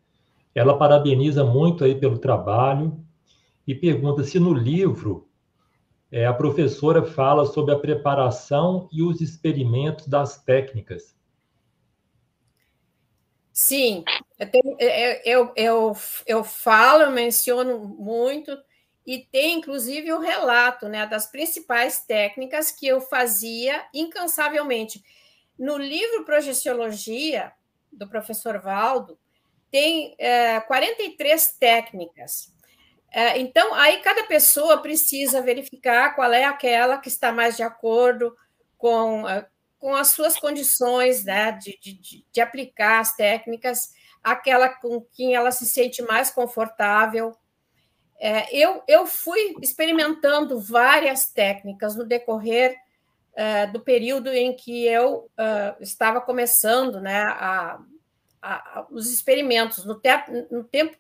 [0.53, 2.99] Ela parabeniza muito aí pelo trabalho
[3.67, 5.27] e pergunta se no livro
[6.11, 11.14] é, a professora fala sobre a preparação e os experimentos das técnicas.
[13.57, 14.03] Sim,
[14.37, 14.77] eu, tenho,
[15.23, 15.93] eu, eu,
[16.27, 18.51] eu, falo, eu menciono muito
[19.07, 25.01] e tem inclusive o relato né, das principais técnicas que eu fazia incansavelmente.
[25.57, 27.53] No livro Projeciologia,
[27.93, 29.17] do professor Valdo,
[29.71, 32.53] tem é, 43 técnicas.
[33.09, 38.35] É, então, aí cada pessoa precisa verificar qual é aquela que está mais de acordo
[38.77, 39.47] com, é,
[39.85, 43.93] com as suas condições né, de, de, de aplicar as técnicas,
[44.23, 47.37] aquela com quem ela se sente mais confortável.
[48.19, 52.75] É, eu, eu fui experimentando várias técnicas no decorrer
[53.35, 57.79] é, do período em que eu uh, estava começando né, a,
[58.41, 60.09] a, a, os experimentos, no, te,
[60.49, 60.97] no tempo,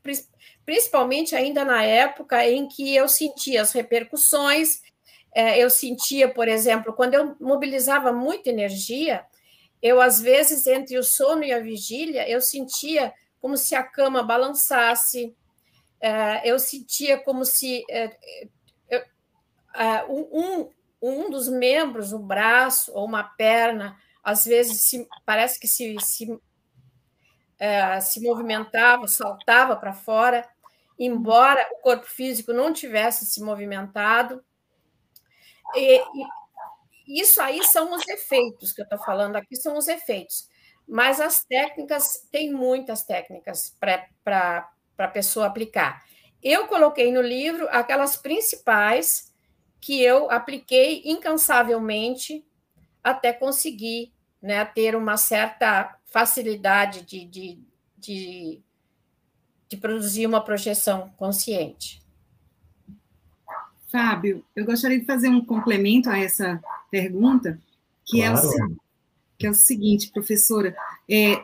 [0.63, 4.94] principalmente ainda na época em que eu sentia as repercussões, é,
[5.35, 9.25] eu sentia, por exemplo, quando eu mobilizava muita energia,
[9.81, 14.23] eu às vezes entre o sono e a vigília eu sentia como se a cama
[14.23, 15.35] balançasse,
[16.01, 18.17] é, eu sentia como se é,
[18.89, 20.69] é, um,
[21.01, 26.39] um dos membros, um braço ou uma perna, às vezes se, parece que se, se,
[28.01, 30.47] se movimentava, saltava para fora,
[30.97, 34.43] embora o corpo físico não tivesse se movimentado.
[35.75, 36.01] E,
[37.07, 40.47] e isso aí são os efeitos que eu estou falando aqui, são os efeitos.
[40.87, 46.03] Mas as técnicas, tem muitas técnicas para a pessoa aplicar.
[46.41, 49.33] Eu coloquei no livro aquelas principais
[49.81, 52.45] que eu apliquei incansavelmente
[53.03, 57.63] até conseguir né, ter uma certa facilidade de, de,
[57.97, 58.63] de,
[59.67, 62.04] de produzir uma projeção consciente.
[63.91, 67.59] Fábio, eu gostaria de fazer um complemento a essa pergunta,
[68.05, 68.37] que, claro.
[68.37, 68.77] é, o,
[69.37, 70.75] que é o seguinte, professora,
[71.09, 71.43] é,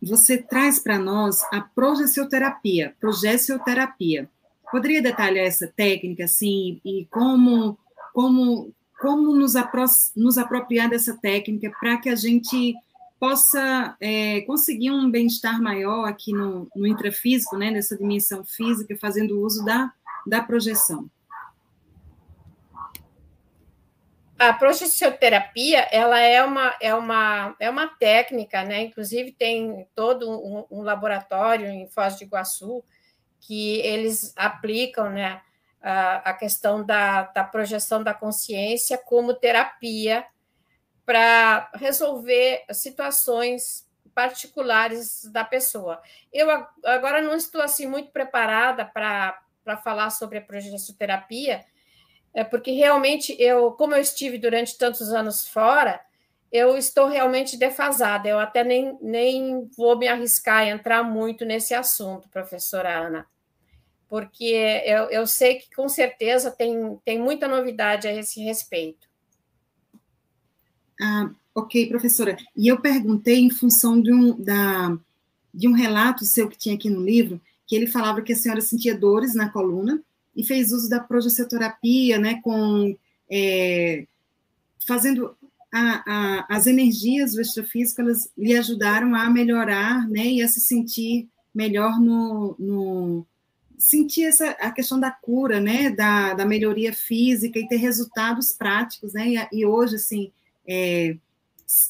[0.00, 4.28] você traz para nós a progessioterapia, progessioterapia.
[4.70, 7.78] Poderia detalhar essa técnica, assim, e como,
[8.12, 9.84] como, como nos, apro
[10.16, 12.74] nos apropriar dessa técnica para que a gente
[13.18, 19.40] possa é, conseguir um bem-estar maior aqui no, no intrafísico, né, nessa dimensão física, fazendo
[19.40, 19.92] uso da,
[20.26, 21.10] da projeção?
[24.38, 28.82] A progessioterapia, ela é uma, é uma, é uma técnica, né?
[28.82, 32.84] Inclusive tem todo um, um laboratório em Foz do Iguaçu
[33.40, 35.42] que eles aplicam, né?
[35.82, 40.24] A, a questão da, da projeção da consciência como terapia
[41.04, 46.00] para resolver situações particulares da pessoa.
[46.32, 46.48] Eu
[46.84, 49.40] agora não estou assim muito preparada para
[49.82, 51.64] falar sobre a progessioterapia,
[52.38, 56.00] é porque realmente eu, como eu estive durante tantos anos fora,
[56.52, 58.28] eu estou realmente defasada.
[58.28, 63.26] Eu até nem, nem vou me arriscar a entrar muito nesse assunto, professora Ana,
[64.08, 64.54] porque
[64.86, 69.08] eu, eu sei que com certeza tem, tem muita novidade a esse respeito.
[71.02, 72.36] Ah, ok, professora.
[72.56, 74.96] E eu perguntei em função de um, da,
[75.52, 78.60] de um relato seu que tinha aqui no livro, que ele falava que a senhora
[78.60, 80.00] sentia dores na coluna
[80.38, 82.96] e fez uso da progessioterapia, né, com
[83.28, 84.06] é,
[84.86, 85.36] fazendo
[85.74, 90.60] a, a, as energias do extrafísico, elas lhe ajudaram a melhorar, né, e a se
[90.60, 93.26] sentir melhor no, no
[93.76, 99.14] sentir essa a questão da cura, né, da, da melhoria física e ter resultados práticos,
[99.14, 100.30] né, e, e hoje, assim,
[100.68, 101.16] é,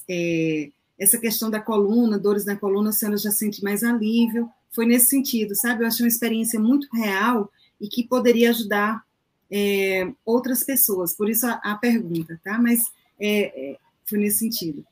[0.08, 4.86] é, essa questão da coluna, dores na coluna, a senhora já sente mais alívio, foi
[4.86, 5.82] nesse sentido, sabe?
[5.82, 9.02] Eu achei uma experiência muito real e que poderia ajudar
[9.50, 11.14] é, outras pessoas.
[11.14, 12.58] Por isso a, a pergunta, tá?
[12.58, 14.84] Mas é, é, foi nesse sentido.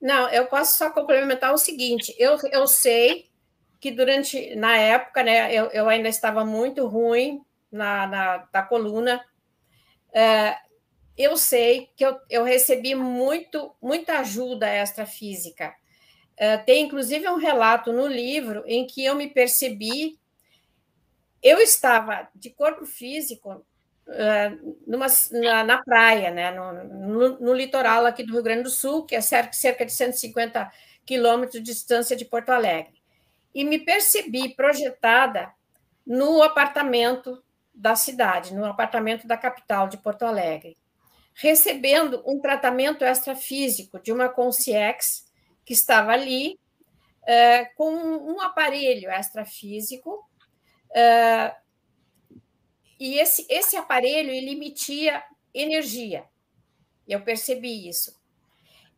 [0.00, 3.28] Não, eu posso só complementar o seguinte: eu, eu sei
[3.80, 9.24] que durante, na época, né, eu, eu ainda estava muito ruim na, na da coluna.
[10.12, 10.56] É,
[11.16, 15.74] eu sei que eu, eu recebi muito, muita ajuda extrafísica.
[16.36, 20.16] É, tem inclusive um relato no livro em que eu me percebi
[21.42, 23.64] eu estava de corpo físico
[24.08, 28.70] uh, numa, na, na, praia, né, no, no, no, litoral aqui do Rio Grande do
[28.70, 30.70] Sul, que é cerca de 150
[31.04, 33.00] quilômetros de distância de Porto Alegre.
[33.54, 35.52] E me percebi projetada
[36.06, 40.76] no apartamento da cidade, no apartamento da capital de Porto Alegre,
[41.34, 45.26] recebendo um tratamento extrafísico de uma consciex
[45.64, 46.58] que estava ali,
[47.22, 50.27] uh, com um aparelho extrafísico
[50.90, 51.54] Uh,
[52.98, 55.22] e esse, esse aparelho ele emitia
[55.54, 56.24] energia.
[57.06, 58.18] Eu percebi isso.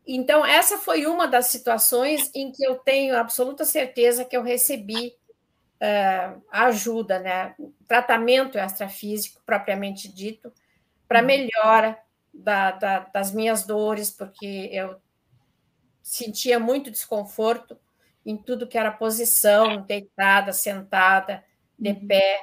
[0.05, 5.15] Então, essa foi uma das situações em que eu tenho absoluta certeza que eu recebi
[5.81, 7.55] uh, ajuda, né?
[7.87, 10.51] tratamento extrafísico, propriamente dito,
[11.07, 11.27] para uhum.
[11.27, 11.97] melhora
[12.33, 14.99] da, da, das minhas dores, porque eu
[16.01, 17.77] sentia muito desconforto
[18.25, 21.43] em tudo que era posição, deitada, sentada,
[21.81, 22.07] de uhum.
[22.07, 22.41] pé.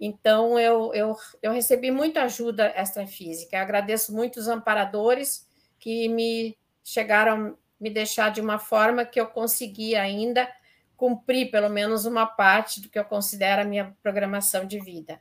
[0.00, 3.56] Então, eu, eu, eu recebi muita ajuda extrafísica.
[3.56, 5.46] Eu agradeço muito os amparadores
[5.78, 10.48] que me chegaram me deixar de uma forma que eu consegui ainda
[10.96, 15.20] cumprir pelo menos uma parte do que eu considero a minha programação de vida.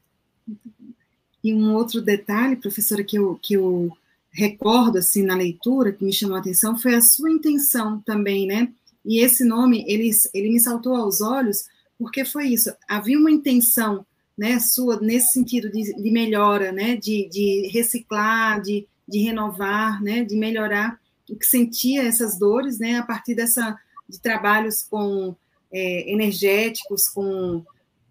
[1.44, 3.92] E um outro detalhe, professora, que eu, que eu
[4.32, 8.72] recordo assim na leitura, que me chamou a atenção, foi a sua intenção também, né?
[9.04, 11.66] E esse nome, ele, ele me saltou aos olhos,
[11.98, 14.06] porque foi isso, havia uma intenção
[14.38, 20.24] né, sua nesse sentido de, de melhora, né, de, de reciclar, de, de renovar, né,
[20.24, 23.78] de melhorar o que sentia essas dores, né, a partir dessa
[24.08, 25.36] de trabalhos com
[25.72, 27.64] é, energéticos, com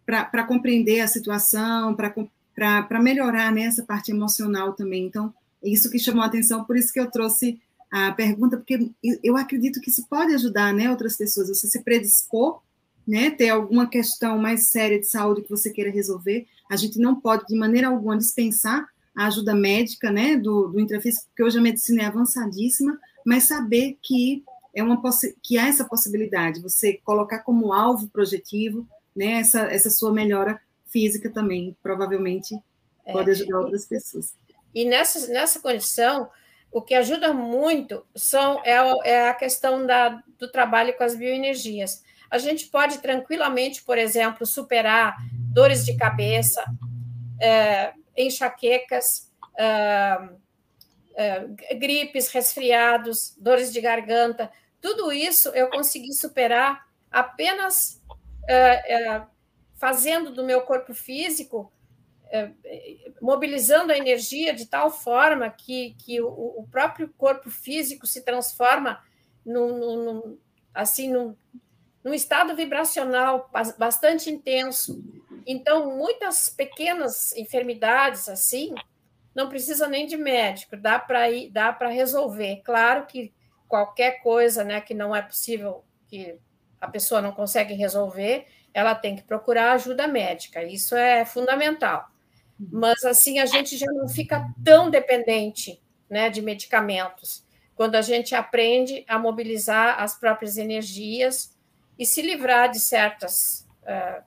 [0.05, 5.07] para compreender a situação, para melhorar né, essa parte emocional também.
[5.07, 5.32] Então,
[5.62, 7.59] é isso que chamou a atenção, por isso que eu trouxe
[7.91, 8.91] a pergunta, porque
[9.22, 12.61] eu acredito que isso pode ajudar né, outras pessoas, você se predispor,
[13.07, 17.20] né, ter alguma questão mais séria de saúde que você queira resolver, a gente não
[17.20, 21.62] pode, de maneira alguma, dispensar a ajuda médica né, do, do intrafísico, porque hoje a
[21.62, 24.42] medicina é avançadíssima, mas saber que,
[24.74, 25.00] é uma
[25.42, 31.30] que há essa possibilidade, você colocar como alvo projetivo né, essa, essa sua melhora física
[31.30, 32.59] também, provavelmente
[33.05, 33.12] é.
[33.12, 34.34] pode ajudar outras pessoas.
[34.74, 36.28] E nessa, nessa condição,
[36.72, 38.74] o que ajuda muito são, é,
[39.05, 42.02] é a questão da, do trabalho com as bioenergias.
[42.35, 45.16] A gente pode tranquilamente, por exemplo, superar
[45.53, 46.64] dores de cabeça,
[47.41, 50.18] é, enxaquecas, é,
[51.14, 54.51] é, gripes, resfriados, dores de garganta.
[54.80, 58.03] Tudo isso eu consegui superar apenas
[58.49, 59.22] é, é,
[59.76, 61.72] fazendo do meu corpo físico
[62.32, 62.51] é,
[63.22, 69.01] mobilizando a energia de tal forma que, que o, o próprio corpo físico se transforma
[69.47, 70.37] num,
[70.74, 71.37] assim, num,
[72.05, 75.02] num estado vibracional bastante intenso.
[75.46, 78.74] Então, muitas pequenas enfermidades assim
[79.34, 82.61] não precisa nem de médico, dá para ir, dá para resolver.
[82.64, 83.32] Claro que
[83.66, 86.38] qualquer coisa, né, que não é possível que
[86.80, 90.62] a pessoa não consegue resolver, ela tem que procurar ajuda médica.
[90.62, 92.09] Isso é fundamental
[92.59, 97.44] mas assim a gente já não fica tão dependente né, de medicamentos.
[97.74, 101.53] Quando a gente aprende a mobilizar as próprias energias
[101.99, 104.22] e se livrar de certas, uh,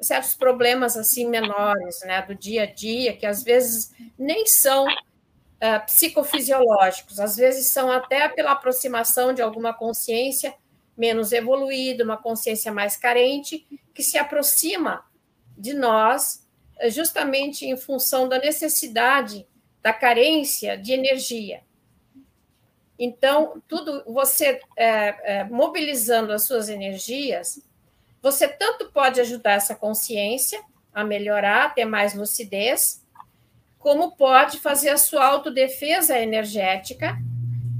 [0.00, 5.86] certos problemas assim menores né, do dia a dia, que às vezes nem são uh,
[5.86, 10.54] psicofisiológicos, às vezes são até pela aproximação de alguma consciência
[10.96, 15.04] menos evoluída, uma consciência mais carente, que se aproxima
[15.56, 16.42] de nós
[16.90, 19.46] justamente em função da necessidade,
[19.82, 21.62] da carência de energia.
[23.04, 27.60] Então, tudo você é, é, mobilizando as suas energias,
[28.22, 30.62] você tanto pode ajudar essa consciência
[30.94, 33.04] a melhorar, ter mais lucidez,
[33.76, 37.18] como pode fazer a sua autodefesa energética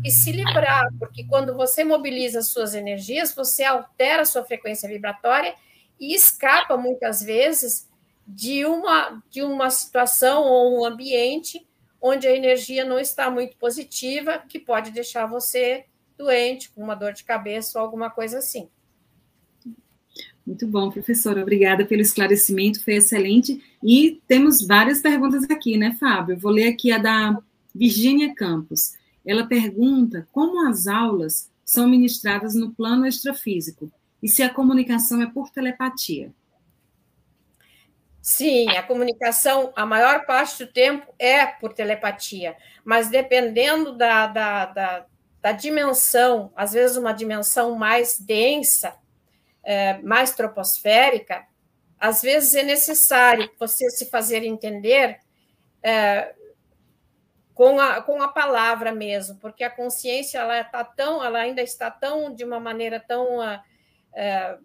[0.04, 4.88] e se livrar, porque quando você mobiliza as suas energias, você altera a sua frequência
[4.88, 5.54] vibratória
[6.00, 7.88] e escapa muitas vezes
[8.26, 11.64] de uma, de uma situação ou um ambiente
[12.02, 15.84] onde a energia não está muito positiva, que pode deixar você
[16.18, 18.68] doente, com uma dor de cabeça ou alguma coisa assim.
[20.44, 21.40] Muito bom, professora.
[21.40, 23.62] Obrigada pelo esclarecimento, foi excelente.
[23.82, 26.36] E temos várias perguntas aqui, né, Fábio?
[26.36, 27.38] vou ler aqui a da
[27.72, 28.94] Virgínia Campos.
[29.24, 33.90] Ela pergunta como as aulas são ministradas no plano extrafísico
[34.20, 36.32] e se a comunicação é por telepatia.
[38.22, 44.66] Sim, a comunicação, a maior parte do tempo é por telepatia, mas dependendo da, da,
[44.66, 45.06] da,
[45.40, 48.96] da dimensão, às vezes uma dimensão mais densa,
[49.64, 51.44] é, mais troposférica,
[51.98, 55.18] às vezes é necessário você se fazer entender
[55.82, 56.32] é,
[57.52, 61.90] com, a, com a palavra mesmo, porque a consciência ela tá tão, ela ainda está
[61.90, 63.42] tão de uma maneira tão
[64.14, 64.58] é,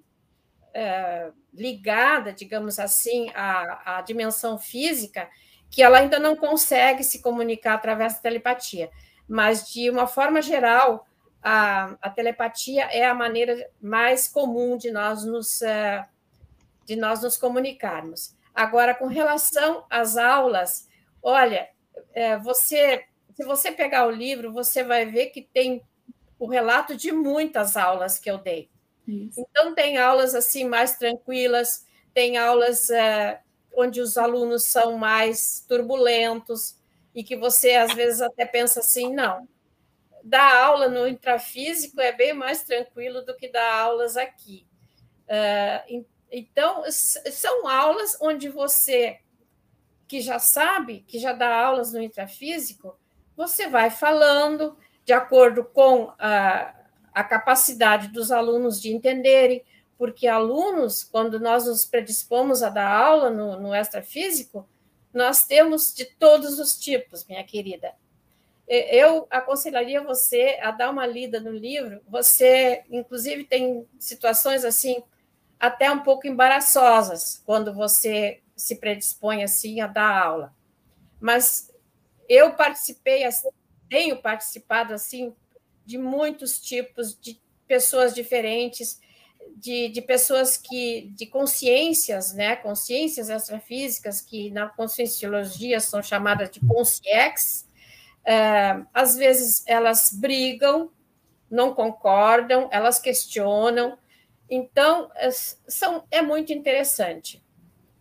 [0.73, 5.29] é, ligada, digamos assim, à, à dimensão física,
[5.69, 8.89] que ela ainda não consegue se comunicar através da telepatia.
[9.27, 11.05] Mas, de uma forma geral,
[11.41, 16.05] a, a telepatia é a maneira mais comum de nós nos, uh,
[16.85, 18.35] de nós nos comunicarmos.
[18.53, 20.87] Agora, com relação às aulas,
[21.21, 21.69] olha,
[22.13, 23.05] é, você,
[23.35, 25.83] se você pegar o livro, você vai ver que tem
[26.39, 28.69] o relato de muitas aulas que eu dei.
[29.07, 29.39] Isso.
[29.39, 33.41] Então, tem aulas assim mais tranquilas, tem aulas é,
[33.73, 36.75] onde os alunos são mais turbulentos
[37.15, 39.47] e que você às vezes até pensa assim, não,
[40.23, 44.67] dar aula no intrafísico é bem mais tranquilo do que dar aulas aqui.
[45.23, 49.19] Uh, então, são aulas onde você,
[50.07, 52.97] que já sabe, que já dá aulas no intrafísico,
[53.35, 56.73] você vai falando de acordo com a,
[57.17, 59.63] a capacidade dos alunos de entenderem,
[59.97, 64.69] porque alunos, quando nós nos predispomos a dar aula no, no extrafísico,
[65.11, 67.95] nós temos de todos os tipos, minha querida.
[68.67, 72.01] Eu aconselharia você a dar uma lida no livro.
[72.07, 75.01] Você, inclusive, tem situações assim
[75.59, 80.53] até um pouco embaraçosas quando você se predispõe assim a dar aula.
[81.19, 81.73] Mas
[82.29, 83.23] eu participei,
[83.89, 85.33] tenho participado assim
[85.87, 88.99] de muitos tipos, de pessoas diferentes,
[89.55, 96.59] de, de pessoas que, de consciências, né, consciências extrafísicas, que na conscienciologia são chamadas de
[96.59, 97.65] consciex,
[98.25, 100.91] é, às vezes elas brigam,
[101.49, 103.97] não concordam, elas questionam,
[104.49, 105.09] então
[105.69, 107.41] são, é muito interessante.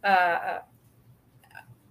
[0.03, 0.65] A,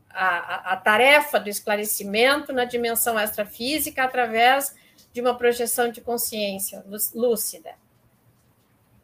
[0.10, 4.74] a, a, tarefa do esclarecimento na dimensão extrafísica através
[5.16, 6.84] de uma projeção de consciência
[7.16, 7.70] lúcida.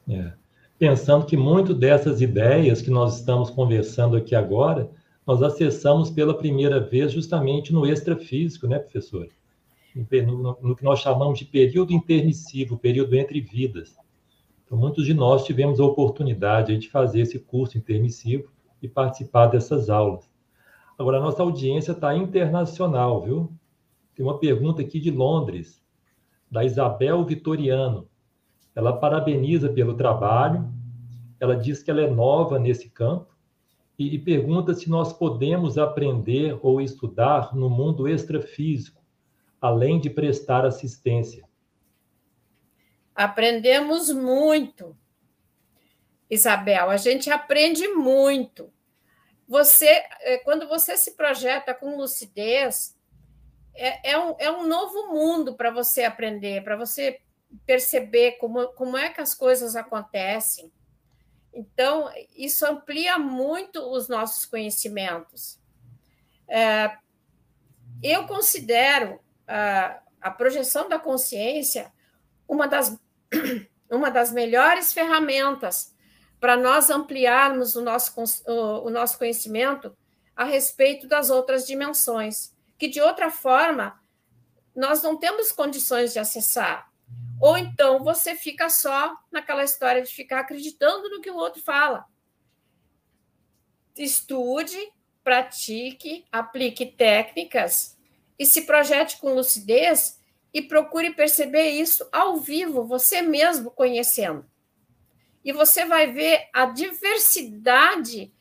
[0.10, 0.34] É.
[0.78, 4.92] Pensando que muito dessas ideias que nós estamos conversando aqui agora,
[5.26, 9.30] nós acessamos pela primeira vez justamente no extrafísico, né, professor?
[9.96, 13.96] No, no que nós chamamos de período intermissivo, período entre vidas.
[14.66, 18.52] Então, muitos de nós tivemos a oportunidade de fazer esse curso intermissivo
[18.82, 20.30] e participar dessas aulas.
[21.00, 23.50] Agora, a nossa audiência está internacional, viu?
[24.14, 25.81] Tem uma pergunta aqui de Londres,
[26.52, 28.10] da Isabel Vitoriano.
[28.76, 30.70] Ela parabeniza pelo trabalho,
[31.40, 33.34] ela diz que ela é nova nesse campo
[33.98, 39.02] e, e pergunta se nós podemos aprender ou estudar no mundo extrafísico,
[39.62, 41.48] além de prestar assistência.
[43.16, 44.96] Aprendemos muito,
[46.30, 48.72] Isabel, a gente aprende muito
[49.48, 52.96] você, é, quando você se projeta com lucidez,
[53.74, 57.20] é, é, um, é um novo mundo para você aprender, para você
[57.66, 60.72] perceber como, como é que as coisas acontecem.
[61.54, 65.60] Então, isso amplia muito os nossos conhecimentos.
[66.48, 66.98] É,
[68.02, 71.92] eu considero a, a projeção da consciência
[72.48, 72.98] uma das,
[73.90, 75.96] uma das melhores ferramentas
[76.40, 78.14] para nós ampliarmos o nosso,
[78.48, 79.96] o nosso conhecimento
[80.36, 82.51] a respeito das outras dimensões,
[82.82, 84.02] que de outra forma
[84.76, 86.92] nós não temos condições de acessar.
[87.40, 92.06] Ou então você fica só naquela história de ficar acreditando no que o outro fala.
[93.96, 94.80] Estude,
[95.24, 97.96] pratique, aplique técnicas
[98.40, 100.20] e se projete com lucidez
[100.52, 104.50] e procure perceber isso ao vivo, você mesmo conhecendo
[105.44, 108.32] e você vai ver a diversidade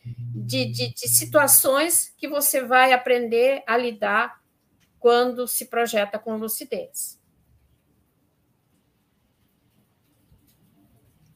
[0.50, 4.40] de, de, de, situações que você vai aprender a lidar
[4.98, 7.18] quando se projeta com lucidez.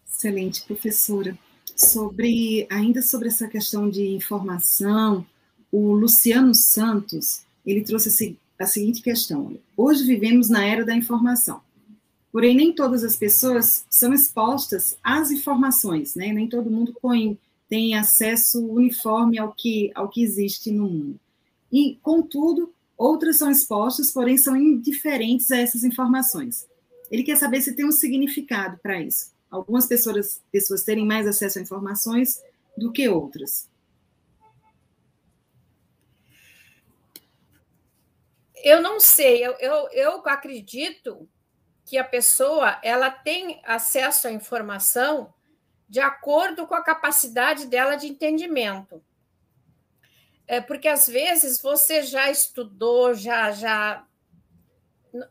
[0.06, 1.38] Excelente, professora.
[1.76, 5.26] Sobre ainda sobre essa questão de informação,
[5.70, 11.62] o Luciano Santos ele trouxe a seguinte questão: hoje vivemos na era da informação
[12.34, 16.32] Porém, nem todas as pessoas são expostas às informações, né?
[16.32, 17.38] Nem todo mundo põe,
[17.74, 21.18] tem acesso uniforme ao que, ao que existe no mundo.
[21.72, 26.68] E, contudo, outras são expostas, porém são indiferentes a essas informações.
[27.10, 29.32] Ele quer saber se tem um significado para isso.
[29.50, 32.40] Algumas pessoas, pessoas terem mais acesso a informações
[32.78, 33.68] do que outras.
[38.62, 41.28] Eu não sei, eu, eu, eu acredito
[41.84, 45.34] que a pessoa ela tem acesso à informação
[45.94, 49.00] de acordo com a capacidade dela de entendimento.
[50.44, 54.04] É porque às vezes você já estudou, já já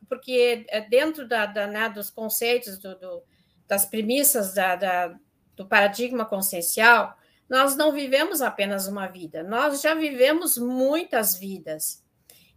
[0.07, 3.23] porque é dentro da, da né, dos conceitos do, do,
[3.67, 5.19] das premissas da, da,
[5.53, 7.17] do paradigma consciencial,
[7.49, 12.01] nós não vivemos apenas uma vida, nós já vivemos muitas vidas.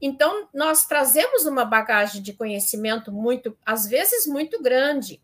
[0.00, 5.20] Então, nós trazemos uma bagagem de conhecimento muito, às vezes, muito grande.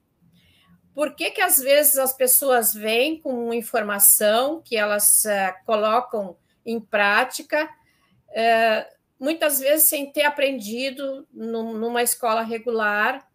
[0.95, 6.37] Por que, que às vezes as pessoas vêm com informação que elas uh, colocam
[6.67, 13.27] em prática, uh, muitas vezes sem ter aprendido num, numa escola regular,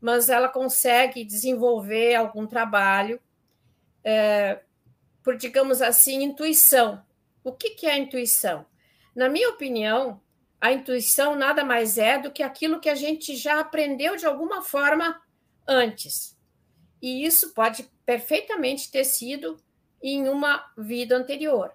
[0.00, 3.20] mas ela consegue desenvolver algum trabalho
[4.00, 4.60] uh,
[5.22, 7.02] por, digamos assim, intuição.
[7.42, 8.66] O que, que é intuição?
[9.14, 10.20] Na minha opinião,
[10.60, 14.62] a intuição nada mais é do que aquilo que a gente já aprendeu de alguma
[14.62, 15.22] forma
[15.66, 16.33] antes.
[17.04, 19.58] E isso pode perfeitamente ter sido
[20.02, 21.70] em uma vida anterior.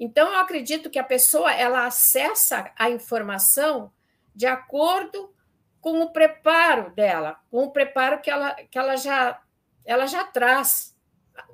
[0.00, 3.92] Então, eu acredito que a pessoa ela acessa a informação
[4.34, 5.32] de acordo
[5.80, 9.40] com o preparo dela, com o preparo que ela, que ela, já,
[9.84, 10.98] ela já traz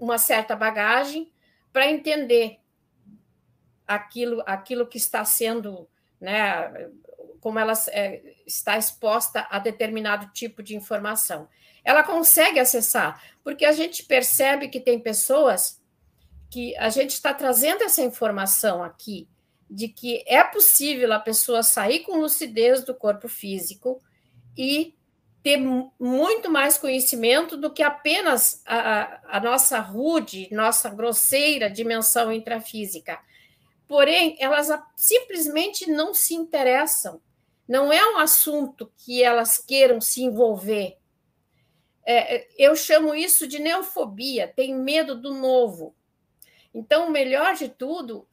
[0.01, 1.31] uma certa bagagem
[1.71, 2.59] para entender
[3.87, 5.87] aquilo, aquilo que está sendo
[6.19, 6.89] né,
[7.39, 11.51] como ela é, está exposta a determinado tipo de informação.
[11.85, 15.81] Ela consegue acessar, porque a gente percebe que tem pessoas
[16.51, 19.29] que a gente está trazendo essa informação aqui,
[19.69, 24.03] de que é possível a pessoa sair com lucidez do corpo físico
[24.57, 24.95] e
[25.43, 25.57] ter
[25.99, 33.19] muito mais conhecimento do que apenas a, a nossa rude, nossa grosseira dimensão intrafísica.
[33.89, 37.21] Porém, elas simplesmente não se interessam.
[37.67, 40.99] Não é um assunto que elas queiram se envolver.
[42.13, 45.95] É, eu chamo isso de neofobia, tem medo do novo.
[46.75, 48.27] Então, o melhor de tudo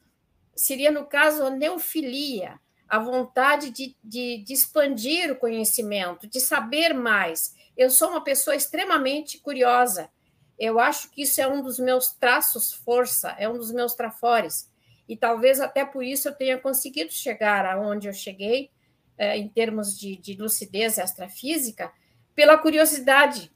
[0.55, 2.59] seria, no caso, a neofilia,
[2.89, 7.55] a vontade de, de, de, expandir o conhecimento, de saber mais.
[7.77, 10.09] Eu sou uma pessoa extremamente curiosa.
[10.57, 14.71] Eu acho que isso é um dos meus traços força, é um dos meus trafores.
[15.07, 18.71] E talvez até por isso eu tenha conseguido chegar aonde eu cheguei,
[19.15, 21.91] é, em termos de, de lucidez extrafísica,
[22.33, 23.51] pela curiosidade,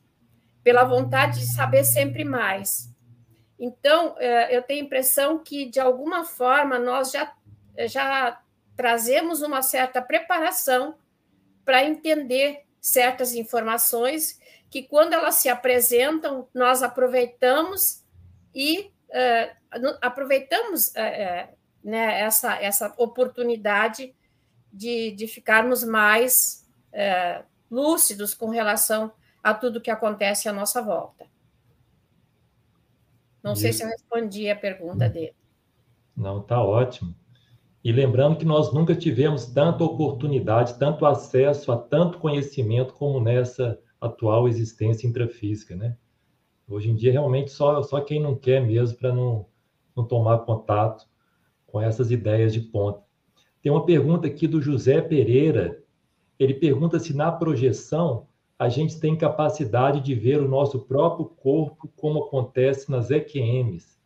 [0.64, 2.91] pela vontade de saber sempre mais.
[3.59, 7.32] Então, é, eu tenho a impressão que, de alguma forma, nós já,
[7.88, 8.41] já
[8.76, 10.97] trazemos uma certa preparação
[11.64, 14.39] para entender certas informações
[14.70, 18.03] que, quando elas se apresentam, nós aproveitamos
[18.53, 24.16] e uh, aproveitamos uh, né, essa, essa oportunidade
[24.74, 26.62] de, de ficarmos mais
[27.70, 29.14] lúcidos com relação
[29.44, 31.26] a tudo que acontece à nossa volta.
[33.44, 33.62] Não Isso.
[33.62, 35.36] sei se eu respondi a pergunta dele.
[36.16, 37.16] Não, está ótimo.
[37.84, 43.80] E lembrando que nós nunca tivemos tanta oportunidade, tanto acesso a tanto conhecimento como nessa
[44.00, 45.98] atual existência intrafísica, né?
[46.68, 49.48] Hoje em dia, realmente, só, só quem não quer mesmo para não,
[49.96, 51.08] não tomar contato
[51.66, 53.04] com essas ideias de ponta.
[53.62, 55.84] Tem uma pergunta aqui do José Pereira.
[56.39, 58.28] Ele pergunta se na projeção
[58.62, 63.97] a gente tem capacidade de ver o nosso próprio corpo, como acontece nas EQMs.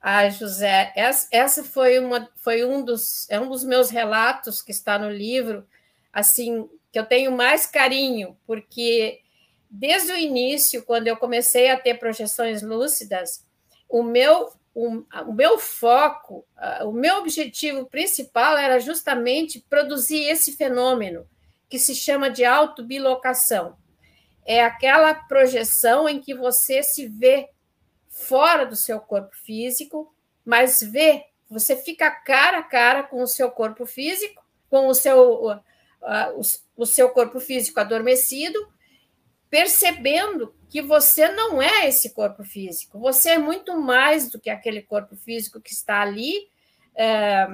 [0.00, 4.96] Ah, José, essa foi, uma, foi um dos, é um dos meus relatos que está
[4.96, 5.66] no livro,
[6.12, 9.22] assim, que eu tenho mais carinho, porque
[9.68, 13.44] desde o início, quando eu comecei a ter projeções lúcidas,
[13.88, 16.46] o meu, o, o meu foco,
[16.84, 21.26] o meu objetivo principal era justamente produzir esse fenômeno,
[21.68, 23.76] que se chama de autobilocação.
[24.44, 27.48] É aquela projeção em que você se vê
[28.08, 30.12] fora do seu corpo físico,
[30.44, 35.44] mas vê, você fica cara a cara com o seu corpo físico, com o seu,
[35.46, 35.60] uh,
[36.36, 38.58] o, o seu corpo físico adormecido,
[39.50, 44.82] percebendo que você não é esse corpo físico, você é muito mais do que aquele
[44.82, 46.48] corpo físico que está ali,
[46.94, 47.46] é,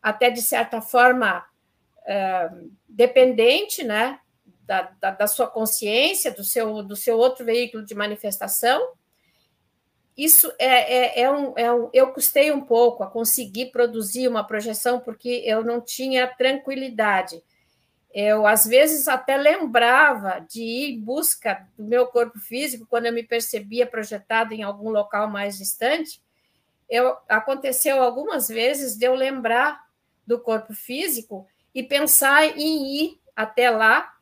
[0.00, 1.44] até de certa forma
[2.06, 2.50] é,
[2.88, 4.18] dependente, né,
[4.64, 8.92] da, da, da, sua consciência, do seu, do seu outro veículo de manifestação,
[10.16, 11.88] isso é, é, é, um, é um.
[11.94, 17.42] Eu custei um pouco a conseguir produzir uma projeção, porque eu não tinha tranquilidade.
[18.12, 23.12] Eu, às vezes, até lembrava de ir em busca do meu corpo físico quando eu
[23.12, 26.20] me percebia projetado em algum local mais distante.
[26.88, 29.80] Eu, aconteceu algumas vezes de eu lembrar
[30.26, 34.14] do corpo físico e pensar em ir até lá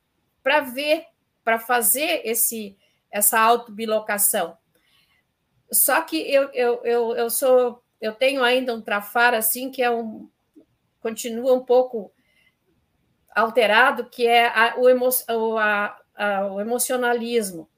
[0.42, 1.06] para ver,
[1.44, 2.76] para fazer esse,
[3.10, 4.56] essa autobilocação.
[5.70, 9.90] Só que eu, eu, eu, eu sou, eu tenho ainda um trafar assim que é
[9.90, 10.28] um
[11.00, 12.12] continua um pouco
[13.34, 15.08] alterado, que é a, o, emo,
[15.58, 17.68] a, a, o emocionalismo.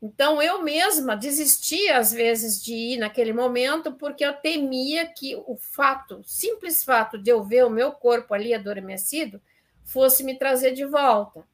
[0.00, 5.56] Então, eu mesma desistia, às vezes, de ir naquele momento, porque eu temia que o
[5.56, 9.40] fato, simples fato de eu ver o meu corpo ali adormecido,
[9.84, 11.44] fosse me trazer de volta.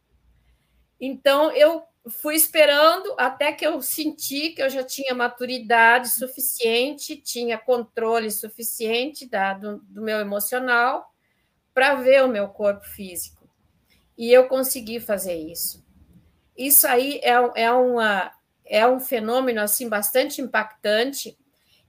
[1.00, 7.56] Então, eu fui esperando até que eu senti que eu já tinha maturidade suficiente, tinha
[7.56, 11.10] controle suficiente da, do, do meu emocional
[11.72, 13.48] para ver o meu corpo físico.
[14.16, 15.83] E eu consegui fazer isso.
[16.56, 18.32] Isso aí é, é, uma,
[18.64, 21.36] é um fenômeno assim bastante impactante.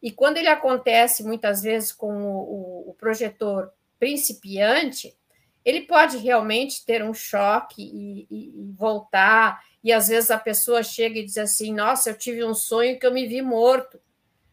[0.02, 5.16] E quando ele acontece muitas vezes com o, o, projetor principiante,
[5.64, 10.82] ele pode realmente ter um choque e, e, e voltar e às vezes a pessoa
[10.82, 14.02] chega e diz assim: Nossa, eu tive um sonho que eu me vi morto.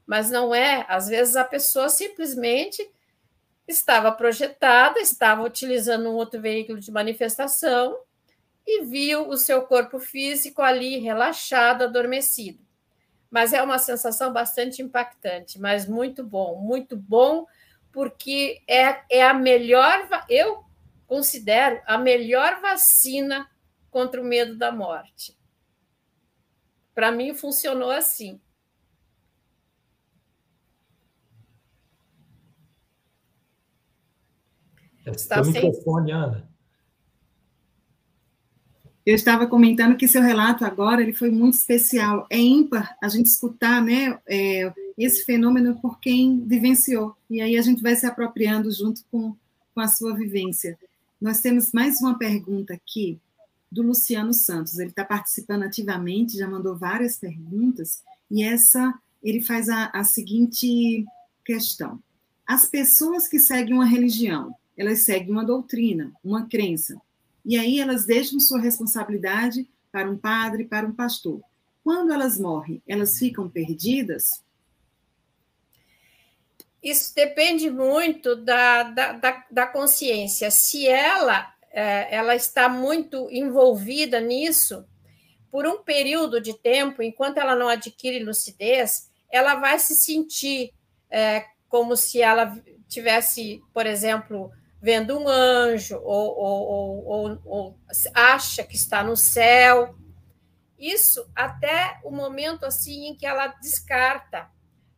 [0.06, 0.84] Mas não é.
[0.86, 2.86] Às vezes a pessoa simplesmente
[3.66, 7.96] estava projetada, estava utilizando um outro veículo de manifestação
[8.66, 12.60] e viu o seu corpo físico ali relaxado, adormecido.
[13.30, 17.46] Mas é uma sensação bastante impactante, mas muito bom, muito bom,
[17.90, 20.64] porque é, é a melhor, eu
[21.06, 23.50] considero a melhor vacina
[23.90, 25.36] contra o medo da morte.
[26.94, 28.40] Para mim, funcionou assim.
[35.06, 35.52] Está sem...
[35.52, 36.51] microfone, Ana.
[39.04, 42.24] Eu estava comentando que seu relato agora ele foi muito especial.
[42.30, 47.16] É ímpar a gente escutar né, é, esse fenômeno por quem vivenciou.
[47.28, 49.34] E aí a gente vai se apropriando junto com,
[49.74, 50.78] com a sua vivência.
[51.20, 53.18] Nós temos mais uma pergunta aqui
[53.70, 54.78] do Luciano Santos.
[54.78, 58.04] Ele está participando ativamente, já mandou várias perguntas.
[58.30, 61.04] E essa ele faz a, a seguinte
[61.44, 61.98] questão:
[62.46, 67.00] As pessoas que seguem uma religião, elas seguem uma doutrina, uma crença
[67.44, 71.40] e aí elas deixam sua responsabilidade para um padre, para um pastor.
[71.82, 74.24] Quando elas morrem, elas ficam perdidas?
[76.82, 80.50] Isso depende muito da, da, da, da consciência.
[80.50, 84.84] Se ela, é, ela está muito envolvida nisso,
[85.50, 90.72] por um período de tempo, enquanto ela não adquire lucidez, ela vai se sentir
[91.10, 94.50] é, como se ela tivesse, por exemplo,
[94.82, 97.78] vendo um anjo, ou, ou, ou, ou,
[98.12, 99.94] acha que está no céu.
[100.76, 104.50] Isso até o momento assim em que ela descarta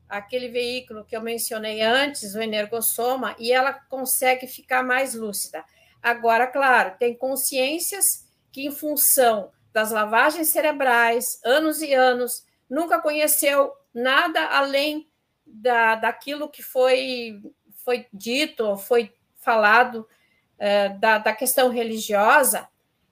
[0.09, 5.63] aquele veículo que eu mencionei antes, o energossoma, e ela consegue ficar mais lúcida.
[6.03, 13.71] Agora, claro, tem consciências que, em função das lavagens cerebrais, anos e anos, nunca conheceu
[13.93, 15.11] nada além
[15.45, 17.43] da, daquilo que foi,
[17.85, 19.13] foi dito, foi
[19.45, 20.09] falado
[20.59, 22.67] é, da, da questão religiosa,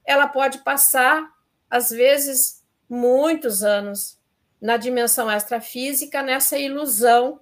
[0.05, 1.31] ela pode passar,
[1.71, 4.19] às vezes, muitos anos
[4.61, 7.41] na dimensão extrafísica, nessa ilusão,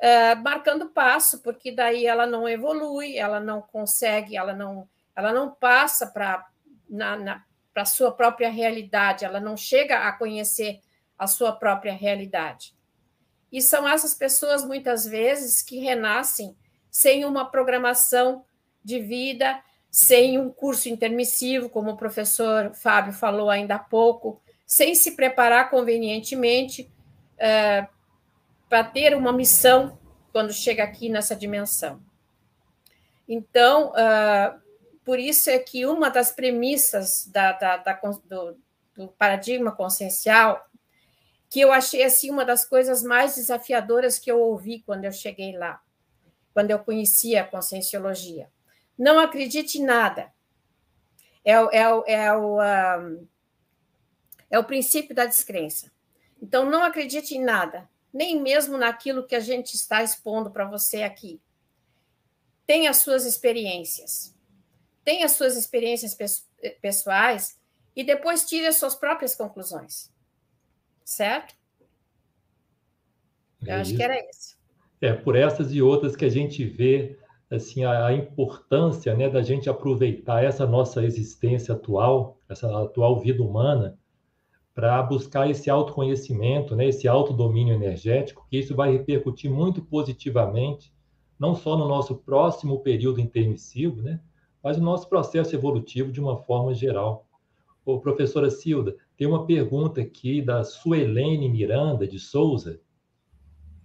[0.00, 5.50] é, marcando passo, porque daí ela não evolui, ela não consegue, ela não, ela não
[5.50, 6.46] passa para
[7.74, 10.80] a sua própria realidade, ela não chega a conhecer
[11.18, 12.74] a sua própria realidade.
[13.50, 16.56] E são essas pessoas, muitas vezes, que renascem
[16.92, 18.44] sem uma programação
[18.84, 19.58] de vida,
[19.90, 25.70] sem um curso intermissivo, como o professor Fábio falou ainda há pouco, sem se preparar
[25.70, 26.92] convenientemente
[27.38, 27.88] é,
[28.68, 29.98] para ter uma missão
[30.32, 32.00] quando chega aqui nessa dimensão.
[33.26, 34.60] Então, uh,
[35.04, 38.56] por isso é que uma das premissas da, da, da, do,
[38.94, 40.66] do, paradigma consciencial,
[41.48, 45.56] que eu achei assim uma das coisas mais desafiadoras que eu ouvi quando eu cheguei
[45.56, 45.80] lá,
[46.52, 48.50] quando eu conhecia a conscienciologia.
[48.98, 50.32] Não acredite em nada.
[51.44, 53.26] É, é, é, o, um,
[54.50, 55.90] é o princípio da descrença.
[56.40, 61.02] Então, não acredite em nada, nem mesmo naquilo que a gente está expondo para você
[61.02, 61.40] aqui.
[62.66, 64.36] Tenha as suas experiências.
[65.04, 66.16] Tenha as suas experiências
[66.80, 67.58] pessoais
[67.94, 70.10] e depois tire as suas próprias conclusões.
[71.04, 71.54] Certo?
[73.62, 74.61] Eu é acho que era isso.
[75.02, 77.18] É por essas e outras que a gente vê
[77.50, 83.42] assim a, a, importância né, da gente aproveitar essa nossa existência atual, essa atual vida
[83.42, 83.98] humana,
[84.72, 90.94] para buscar esse autoconhecimento, né, esse autodomínio energético, que isso vai repercutir muito positivamente,
[91.36, 94.20] não só no nosso próximo período intermissivo, né,
[94.62, 97.26] mas no nosso processo evolutivo de uma forma geral.
[97.84, 102.80] Ô, professora Silda, tem uma pergunta aqui da Suelene Miranda de Souza,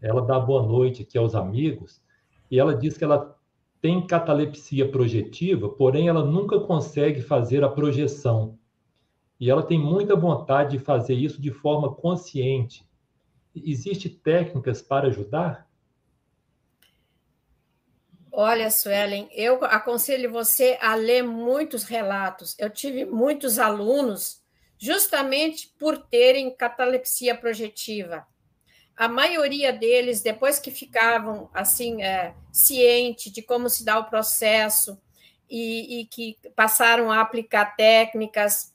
[0.02, 2.02] ela dá boa noite aqui aos amigos,
[2.50, 3.36] e ela diz que ela
[3.82, 8.58] tem catalepsia projetiva, porém ela nunca consegue fazer a projeção.
[9.40, 12.88] E ela tem muita vontade de fazer isso de forma consciente.
[13.56, 15.68] Existem técnicas para ajudar?
[18.32, 22.56] Olha, Suelen, eu aconselho você a ler muitos relatos.
[22.60, 24.44] Eu tive muitos alunos
[24.78, 28.28] justamente por terem catalepsia projetiva
[28.98, 35.00] a maioria deles, depois que ficavam assim é, ciente de como se dá o processo
[35.48, 38.74] e, e, que passaram a aplicar técnicas,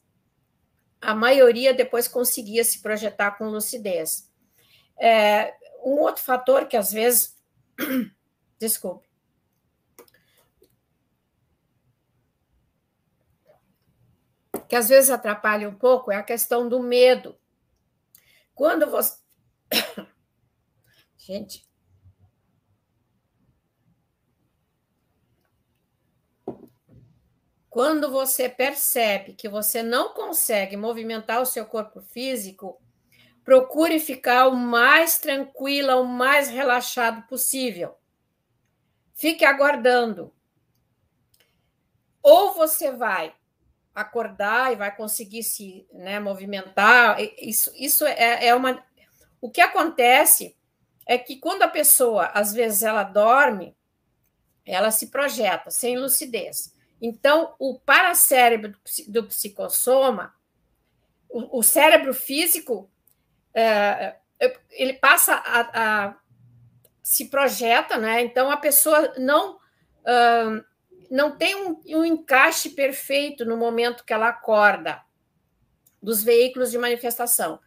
[1.00, 4.30] a maioria depois conseguia se projetar com lucidez.
[4.96, 5.54] É,
[5.84, 7.36] um outro fator que às vezes,
[8.60, 9.08] desculpe,
[14.68, 17.36] que às vezes atrapalha um pouco é a questão do medo.
[18.54, 19.20] Quando você
[21.24, 21.64] Gente.
[27.70, 32.82] Quando você percebe que você não consegue movimentar o seu corpo físico,
[33.44, 37.96] procure ficar o mais tranquila, o mais relaxado possível.
[39.14, 40.34] Fique aguardando.
[42.20, 43.34] Ou você vai
[43.94, 47.16] acordar e vai conseguir se né, movimentar.
[47.38, 48.84] Isso, isso é, é uma.
[49.40, 50.56] O que acontece
[51.12, 53.76] é que quando a pessoa, às vezes, ela dorme,
[54.64, 56.74] ela se projeta sem lucidez.
[57.00, 58.74] Então, o paracérebro
[59.08, 60.34] do psicossoma,
[61.28, 62.90] o, o cérebro físico,
[63.54, 64.16] é,
[64.70, 66.16] ele passa a, a,
[67.02, 68.22] se projeta, né?
[68.22, 70.64] Então a pessoa não uh,
[71.10, 75.02] não tem um, um, encaixe perfeito no momento que ela acorda
[76.02, 77.60] dos veículos de manifestação.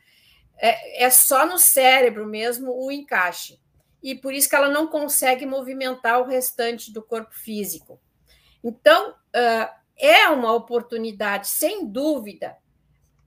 [0.58, 3.60] É, é só no cérebro mesmo o encaixe.
[4.02, 8.00] E por isso que ela não consegue movimentar o restante do corpo físico.
[8.64, 12.56] Então, uh, é uma oportunidade, sem dúvida,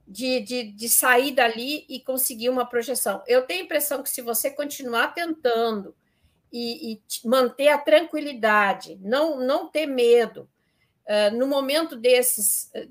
[0.07, 3.23] de, de, de sair dali e conseguir uma projeção.
[3.27, 5.95] Eu tenho a impressão que se você continuar tentando
[6.53, 10.49] e, e manter a tranquilidade, não, não ter medo,
[11.07, 12.91] uh, no momento desses, uh,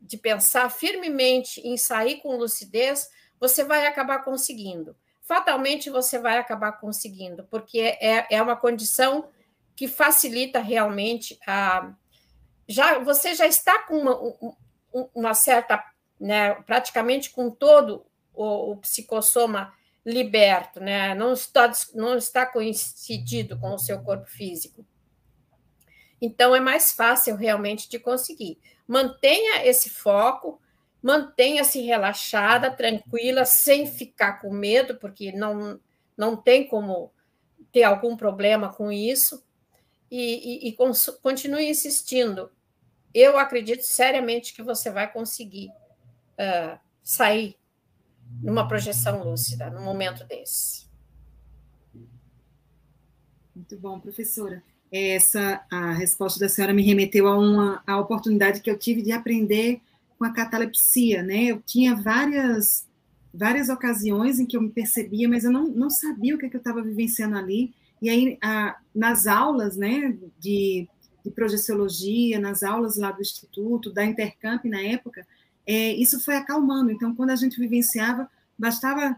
[0.00, 3.08] de pensar firmemente em sair com lucidez,
[3.40, 4.94] você vai acabar conseguindo.
[5.22, 9.28] Fatalmente você vai acabar conseguindo, porque é, é uma condição
[9.74, 11.92] que facilita realmente a.
[12.68, 15.82] Já, você já está com uma, uma certa
[16.20, 19.72] né, praticamente com todo o, o psicossoma
[20.04, 24.84] liberto, né, não, está, não está coincidido com o seu corpo físico.
[26.20, 28.58] Então, é mais fácil realmente de conseguir.
[28.86, 30.60] Mantenha esse foco,
[31.02, 35.80] mantenha-se relaxada, tranquila, sem ficar com medo, porque não,
[36.16, 37.12] não tem como
[37.72, 39.42] ter algum problema com isso,
[40.10, 40.76] e, e, e
[41.22, 42.50] continue insistindo.
[43.14, 47.56] Eu acredito seriamente que você vai conseguir uh, sair
[48.42, 50.88] numa projeção lúcida, num momento desse.
[53.54, 54.62] Muito bom, professora.
[54.92, 59.12] Essa a resposta da senhora me remeteu a uma a oportunidade que eu tive de
[59.12, 59.80] aprender
[60.20, 61.44] com a catalepsia, né?
[61.44, 62.86] Eu tinha várias
[63.32, 66.48] várias ocasiões em que eu me percebia, mas eu não, não sabia o que, é
[66.50, 67.72] que eu estava vivenciando ali.
[68.02, 70.86] E aí, a, nas aulas, né, de,
[71.24, 75.26] de projeciologia, nas aulas lá do Instituto, da Intercamp na época,
[75.64, 76.90] é, isso foi acalmando.
[76.90, 79.16] Então, quando a gente vivenciava, bastava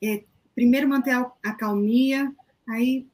[0.00, 0.22] é,
[0.54, 2.32] primeiro manter a, a, calmia,
[2.68, 3.04] aí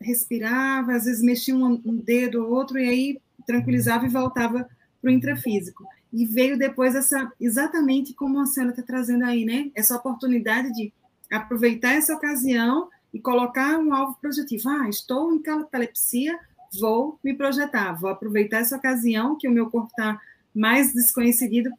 [0.00, 4.70] respirava, às vezes mexia um, um dedo ou outro, e aí tranquilizava e voltava
[5.02, 5.84] para o intrafísico.
[6.12, 9.70] E veio depois essa, exatamente como a senhora está trazendo aí, né?
[9.74, 10.92] Essa oportunidade de
[11.30, 14.68] aproveitar essa ocasião e colocar um alvo projetivo.
[14.68, 16.38] Ah, estou em catalepsia,
[16.78, 20.20] vou me projetar, vou aproveitar essa ocasião que o meu corpo está
[20.54, 21.70] mais desconhecido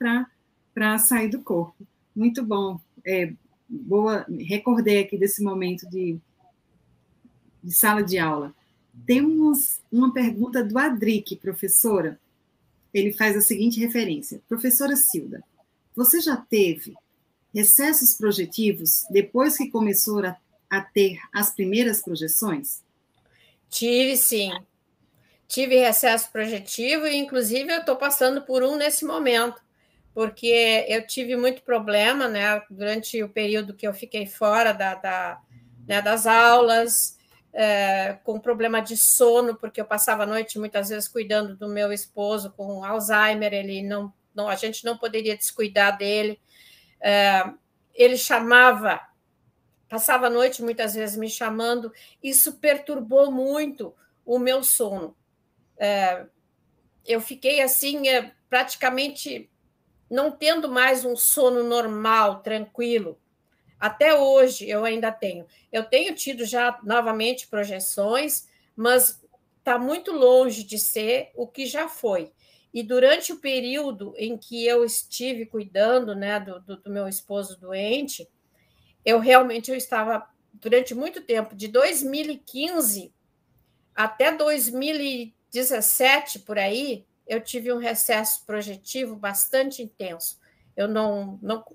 [0.73, 1.85] para sair do corpo.
[2.15, 2.79] Muito bom.
[3.05, 3.33] É,
[3.69, 6.17] boa, recordei aqui desse momento de,
[7.63, 8.53] de sala de aula.
[9.05, 12.19] Temos uma pergunta do Adric, professora.
[12.93, 15.43] Ele faz a seguinte referência: Professora Silda,
[15.95, 16.93] você já teve
[17.53, 20.37] recessos projetivos depois que começou a,
[20.69, 22.81] a ter as primeiras projeções?
[23.69, 24.51] Tive, sim.
[25.47, 29.61] Tive recesso projetivo e, inclusive, eu estou passando por um nesse momento
[30.13, 35.41] porque eu tive muito problema, né, durante o período que eu fiquei fora da, da
[35.87, 37.17] né, das aulas,
[37.53, 41.91] é, com problema de sono, porque eu passava a noite muitas vezes cuidando do meu
[41.91, 46.39] esposo com Alzheimer, ele não, não a gente não poderia descuidar dele.
[46.99, 47.43] É,
[47.93, 49.01] ele chamava,
[49.89, 51.91] passava a noite muitas vezes me chamando,
[52.23, 53.93] isso perturbou muito
[54.25, 55.15] o meu sono.
[55.77, 56.25] É,
[57.05, 59.49] eu fiquei assim, é, praticamente
[60.09, 63.19] não tendo mais um sono normal, tranquilo.
[63.81, 65.47] Até hoje eu ainda tenho.
[65.71, 69.19] Eu tenho tido já novamente projeções, mas
[69.57, 72.31] está muito longe de ser o que já foi.
[72.71, 77.59] E durante o período em que eu estive cuidando né, do, do, do meu esposo
[77.59, 78.29] doente,
[79.03, 83.11] eu realmente eu estava, durante muito tempo, de 2015
[83.95, 90.39] até 2017, por aí, eu tive um recesso projetivo bastante intenso.
[90.77, 91.65] Eu não, não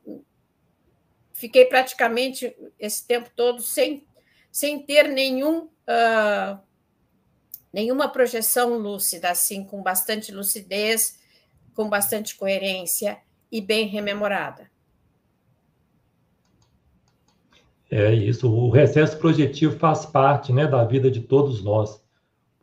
[1.37, 4.07] fiquei praticamente esse tempo todo sem,
[4.51, 6.59] sem ter nenhum, uh,
[7.73, 11.19] nenhuma projeção lúcida, assim, com bastante lucidez,
[11.75, 13.19] com bastante coerência
[13.51, 14.71] e bem rememorada.
[17.91, 18.53] É isso.
[18.53, 22.05] O recesso projetivo faz parte né, da vida de todos nós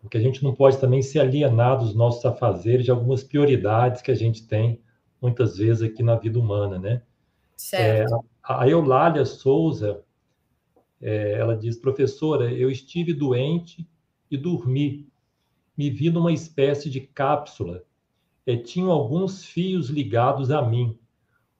[0.04, 4.12] porque a gente não pode também se alienar dos nossos afazeres, de algumas prioridades que
[4.12, 4.82] a gente tem,
[5.22, 7.02] muitas vezes, aqui na vida humana, né?
[7.56, 8.14] Certo.
[8.14, 10.04] É, a Eulália Souza,
[11.02, 13.88] é, ela diz, professora, eu estive doente
[14.30, 15.08] e dormi.
[15.78, 17.84] Me vi numa espécie de cápsula.
[18.46, 21.00] É, alguns fios ligados a mim.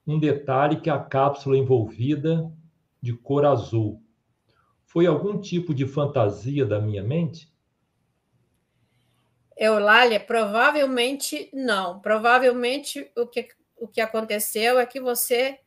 [0.06, 2.52] Um detalhe que a cápsula envolvida
[3.02, 4.02] de cor azul.
[4.84, 7.52] Foi algum tipo de fantasia da minha mente?
[9.58, 12.00] Eulália, provavelmente não.
[12.00, 15.60] Provavelmente o que, o que aconteceu é que você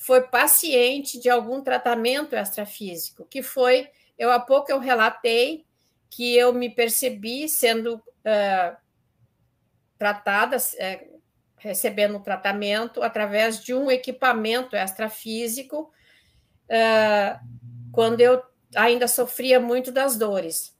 [0.00, 3.86] foi paciente de algum tratamento extrafísico, que foi,
[4.18, 5.66] eu há pouco eu relatei
[6.08, 8.76] que eu me percebi sendo uh,
[9.98, 11.20] tratada, uh,
[11.58, 15.92] recebendo tratamento através de um equipamento extrafísico,
[16.64, 17.38] uh,
[17.92, 18.42] quando eu
[18.74, 20.74] ainda sofria muito das dores.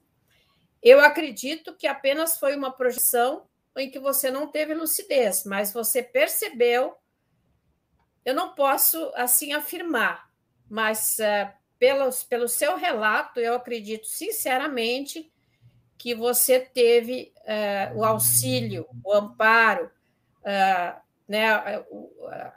[0.81, 3.45] Eu acredito que apenas foi uma projeção
[3.77, 6.97] em que você não teve lucidez, mas você percebeu.
[8.23, 10.29] Eu não posso assim afirmar,
[10.69, 15.31] mas uh, pelo, pelo seu relato, eu acredito sinceramente
[15.97, 19.91] que você teve uh, o auxílio, o amparo,
[20.41, 21.53] uh, né,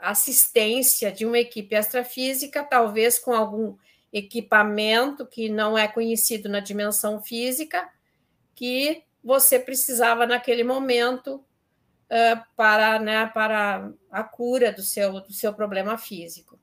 [0.01, 3.77] a assistência de uma equipe extrafísica, talvez com algum
[4.11, 7.89] equipamento que não é conhecido na dimensão física,
[8.53, 11.43] que você precisava naquele momento
[12.11, 16.59] uh, para, né, para a cura do seu, do seu problema físico.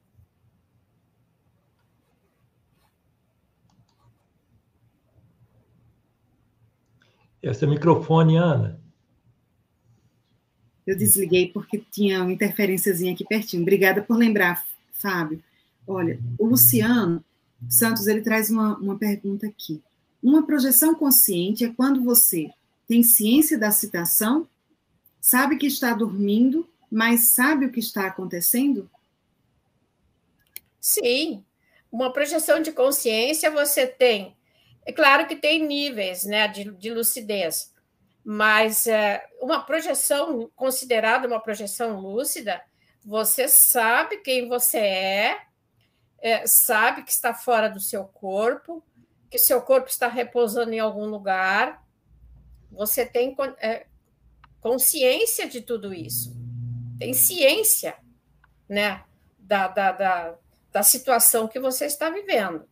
[7.43, 8.80] Esse é o microfone, Ana.
[10.86, 13.62] Eu desliguei porque tinha uma interferênciazinha aqui pertinho.
[13.62, 15.43] Obrigada por lembrar, Fábio.
[15.86, 17.24] Olha, o Luciano
[17.68, 19.82] Santos ele traz uma, uma pergunta aqui.
[20.22, 22.51] Uma projeção consciente é quando você
[22.86, 24.47] tem ciência da citação,
[25.23, 28.91] sabe que está dormindo, mas sabe o que está acontecendo?
[30.81, 31.45] Sim.
[31.91, 34.37] Uma projeção de consciência você tem.
[34.85, 37.73] É claro que tem níveis né, de, de lucidez,
[38.25, 42.61] mas é, uma projeção considerada uma projeção lúcida,
[43.05, 45.43] você sabe quem você é,
[46.20, 48.83] é, sabe que está fora do seu corpo,
[49.31, 51.81] que seu corpo está repousando em algum lugar,
[52.73, 53.87] você tem é,
[54.63, 56.35] consciência de tudo isso,
[56.99, 57.97] tem ciência
[58.69, 59.05] né,
[59.39, 60.39] da, da, da,
[60.71, 62.65] da situação que você está vivendo.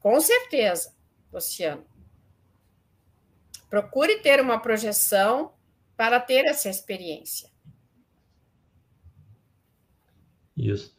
[0.00, 0.92] Com certeza,
[1.32, 1.84] Luciano.
[3.70, 5.52] Procure ter uma projeção
[5.96, 7.48] para ter essa experiência.
[10.56, 10.96] Isso.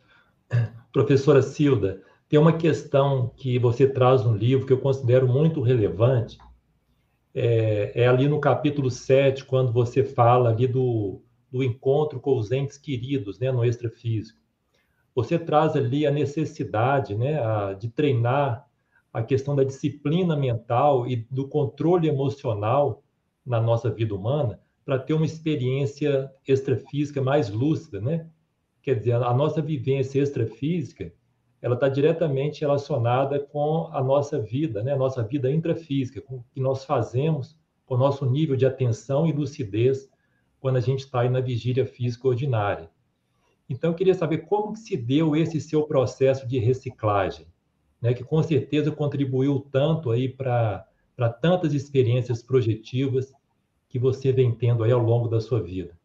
[0.94, 6.38] Professora Silda, tem uma questão que você traz no livro que eu considero muito relevante.
[7.34, 11.22] É, é ali no capítulo 7, quando você fala ali do,
[11.52, 14.40] do encontro com os entes queridos, né, no extrafísico.
[15.14, 18.66] Você traz ali a necessidade né, a, de treinar
[19.14, 23.04] a questão da disciplina mental e do controle emocional
[23.46, 28.28] na nossa vida humana para ter uma experiência extrafísica mais lúcida, né?
[28.82, 31.14] Quer dizer, a nossa vivência extrafísica
[31.62, 34.94] ela está diretamente relacionada com a nossa vida, né?
[34.94, 37.56] a nossa vida intrafísica, com o que nós fazemos,
[37.86, 40.10] com o nosso nível de atenção e lucidez
[40.60, 42.90] quando a gente está na vigília física ordinária.
[43.70, 47.48] Então, eu queria saber como que se deu esse seu processo de reciclagem,
[48.02, 48.14] né?
[48.14, 50.86] que com certeza contribuiu tanto aí para
[51.42, 53.32] tantas experiências projetivas
[53.88, 55.96] que você vem tendo aí ao longo da sua vida.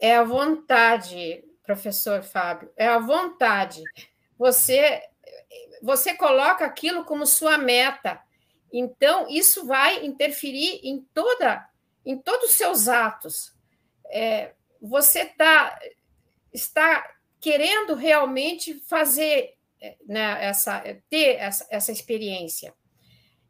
[0.00, 3.82] É a vontade, professor Fábio, é a vontade
[4.38, 5.02] você
[5.82, 8.22] você coloca aquilo como sua meta.
[8.72, 11.68] Então, isso vai interferir em toda
[12.04, 13.54] em todos os seus atos.
[14.06, 15.78] É, você tá,
[16.52, 17.10] está
[17.40, 19.56] querendo realmente fazer
[20.06, 22.74] né, essa, ter essa, essa experiência.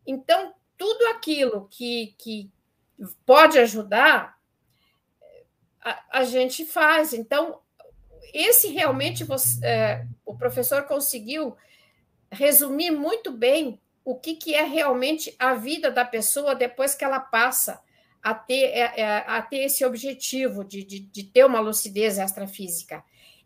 [0.06, 2.50] Então, tudo aquilo que, que
[3.24, 4.38] pode ajudar,
[5.80, 7.12] a, a gente faz.
[7.12, 7.60] Então,
[8.32, 11.56] esse realmente você, é, o professor conseguiu
[12.30, 17.20] resumir muito bem o que, que é realmente a vida da pessoa depois que ela
[17.20, 17.80] passa
[18.22, 23.04] a ter, é, é, a ter esse objetivo de, de, de ter uma lucidez extrafísica.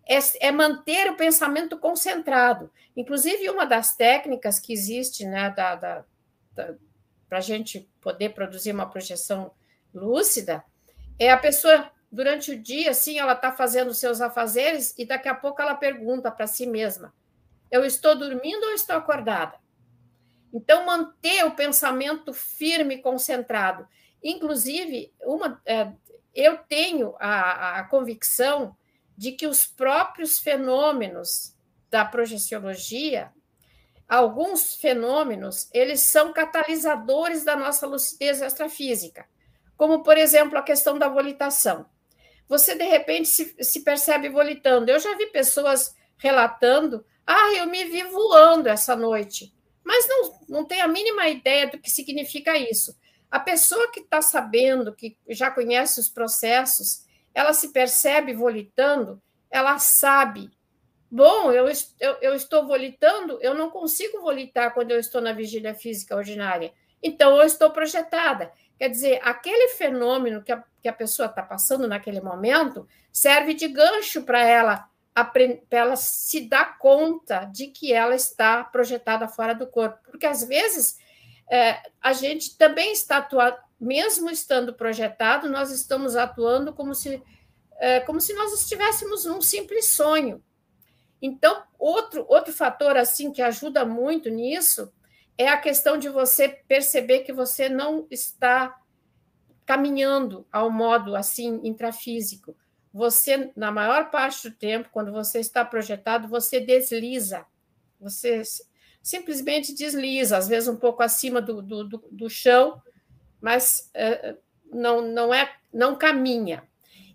[0.08, 2.70] É, é, manter o pensamento concentrado.
[2.96, 6.04] Inclusive, uma das técnicas que existe né, da, da,
[6.54, 6.74] da
[7.28, 9.52] para a gente poder produzir uma projeção
[9.92, 10.64] lúcida
[11.18, 15.34] é a pessoa durante o dia, assim, ela está fazendo seus afazeres e daqui a
[15.34, 17.14] pouco ela pergunta para si mesma:
[17.70, 19.56] eu estou dormindo ou estou acordada?
[20.52, 23.86] Então, manter o pensamento firme e concentrado.
[24.24, 25.92] Inclusive, uma, é,
[26.34, 28.74] eu tenho a, a convicção
[29.16, 31.54] de que os próprios fenômenos
[31.90, 33.30] da projeciologia,
[34.08, 39.28] alguns fenômenos, eles são catalisadores da nossa lucidez extrafísica,
[39.76, 41.86] como, por exemplo, a questão da volitação
[42.48, 44.88] você de repente se, se percebe volitando.
[44.88, 50.64] Eu já vi pessoas relatando: ah, eu me vi voando essa noite, mas não, não
[50.64, 52.96] tem a mínima ideia do que significa isso.
[53.30, 59.20] A pessoa que está sabendo, que já conhece os processos, ela se percebe volitando,
[59.50, 60.50] ela sabe.
[61.10, 61.66] Bom, eu,
[62.00, 66.72] eu, eu estou volitando, eu não consigo volitar quando eu estou na vigília física ordinária.
[67.02, 68.52] Então, eu estou projetada.
[68.78, 73.66] Quer dizer, aquele fenômeno que a, que a pessoa está passando naquele momento serve de
[73.66, 74.88] gancho para ela,
[75.68, 79.98] ela se dar conta de que ela está projetada fora do corpo.
[80.04, 80.96] Porque, às vezes,
[81.50, 87.20] é, a gente também está atuando, mesmo estando projetado, nós estamos atuando como se,
[87.78, 90.40] é, como se nós estivéssemos num simples sonho.
[91.20, 94.92] Então, outro, outro fator assim que ajuda muito nisso
[95.38, 98.76] é a questão de você perceber que você não está
[99.64, 102.56] caminhando ao modo assim intrafísico.
[102.92, 107.46] Você, na maior parte do tempo, quando você está projetado, você desliza.
[108.00, 108.42] Você
[109.00, 112.82] simplesmente desliza, às vezes um pouco acima do, do, do, do chão,
[113.40, 114.36] mas é,
[114.72, 116.64] não, não é não caminha.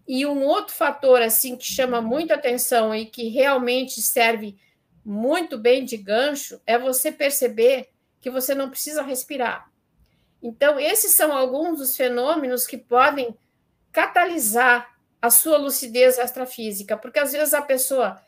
[0.07, 4.57] E um outro fator assim que chama muita atenção e que realmente serve
[5.03, 7.92] muito bem de gancho é você perceber
[8.23, 9.69] que você não precisa respirar.
[10.41, 13.37] Então, esses são alguns dos fenômenos que podem
[13.91, 18.21] catalisar a sua lucidez extrafísica, porque às vezes a pessoa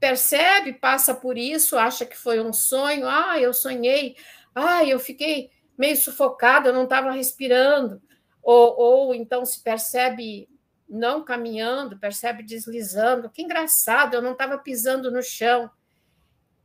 [0.00, 4.16] percebe, passa por isso, acha que foi um sonho, ah, eu sonhei,
[4.54, 8.02] ah, eu fiquei meio sufocada, eu não estava respirando,
[8.42, 10.48] ou, ou então se percebe
[10.88, 15.70] não caminhando, percebe deslizando, que engraçado, eu não estava pisando no chão.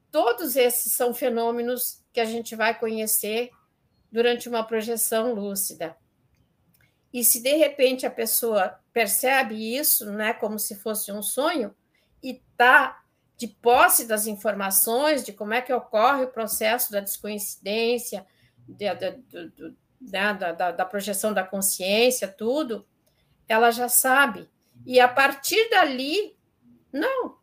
[0.09, 3.51] Todos esses são fenômenos que a gente vai conhecer
[4.11, 5.95] durante uma projeção lúcida.
[7.13, 11.75] E se de repente a pessoa percebe isso, né, como se fosse um sonho,
[12.23, 13.03] e está
[13.35, 18.25] de posse das informações de como é que ocorre o processo da descoincidência,
[18.67, 22.83] de, de, de, de né, da, da, da, projeção da consciência, tudo,
[23.47, 24.49] ela já sabe.
[24.87, 26.35] E a partir dali,
[26.91, 27.36] não,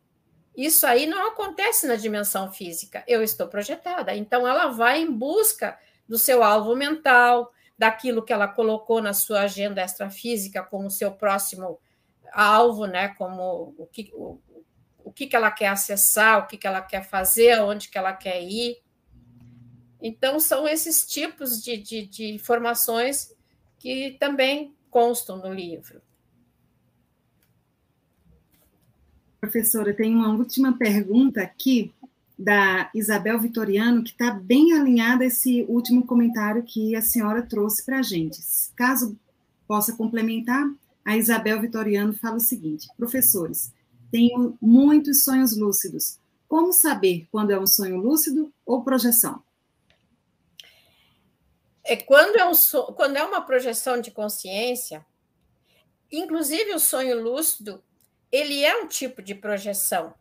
[0.55, 4.15] isso aí não acontece na dimensão física, eu estou projetada.
[4.15, 5.77] Então, ela vai em busca
[6.07, 11.79] do seu alvo mental, daquilo que ela colocou na sua agenda extrafísica como seu próximo
[12.31, 13.09] alvo, né?
[13.09, 14.39] Como o que, o,
[15.03, 18.13] o que, que ela quer acessar, o que, que ela quer fazer, onde que ela
[18.13, 18.81] quer ir.
[20.01, 23.35] Então, são esses tipos de, de, de informações
[23.77, 26.01] que também constam no livro.
[29.39, 31.93] Professora, tem uma última pergunta aqui
[32.37, 37.85] da Isabel Vitoriano, que está bem alinhada a esse último comentário que a senhora trouxe
[37.85, 38.39] para a gente.
[38.75, 39.17] Caso
[39.67, 40.69] possa complementar,
[41.03, 43.71] a Isabel Vitoriano fala o seguinte: professores,
[44.11, 46.19] tenho muitos sonhos lúcidos.
[46.47, 49.41] Como saber quando é um sonho lúcido ou projeção?
[51.83, 52.53] É quando é, um
[52.95, 55.05] quando é uma projeção de consciência,
[56.11, 57.83] inclusive o sonho lúcido,
[58.31, 60.13] ele é um tipo de projeção.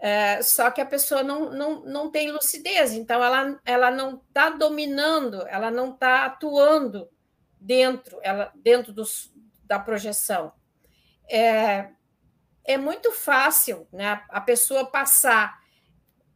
[0.00, 4.50] É, só que a pessoa não, não, não tem lucidez, então ela, ela não está
[4.50, 7.08] dominando, ela não está atuando
[7.58, 9.32] dentro, ela, dentro dos,
[9.64, 10.52] da projeção.
[11.26, 11.88] É,
[12.64, 15.58] é muito fácil né, a pessoa passar.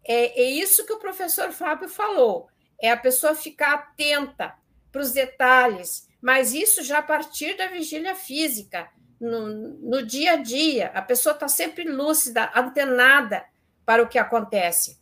[0.03, 2.49] É, é isso que o professor Fábio falou,
[2.81, 4.55] é a pessoa ficar atenta
[4.91, 8.91] para os detalhes, mas isso já a partir da vigília física,
[9.21, 13.45] no, no dia a dia, a pessoa está sempre lúcida, antenada
[13.85, 15.01] para o que acontece.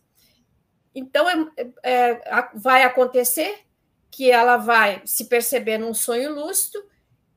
[0.93, 2.21] Então, é, é,
[2.55, 3.65] vai acontecer
[4.09, 6.83] que ela vai se perceber num sonho lúcido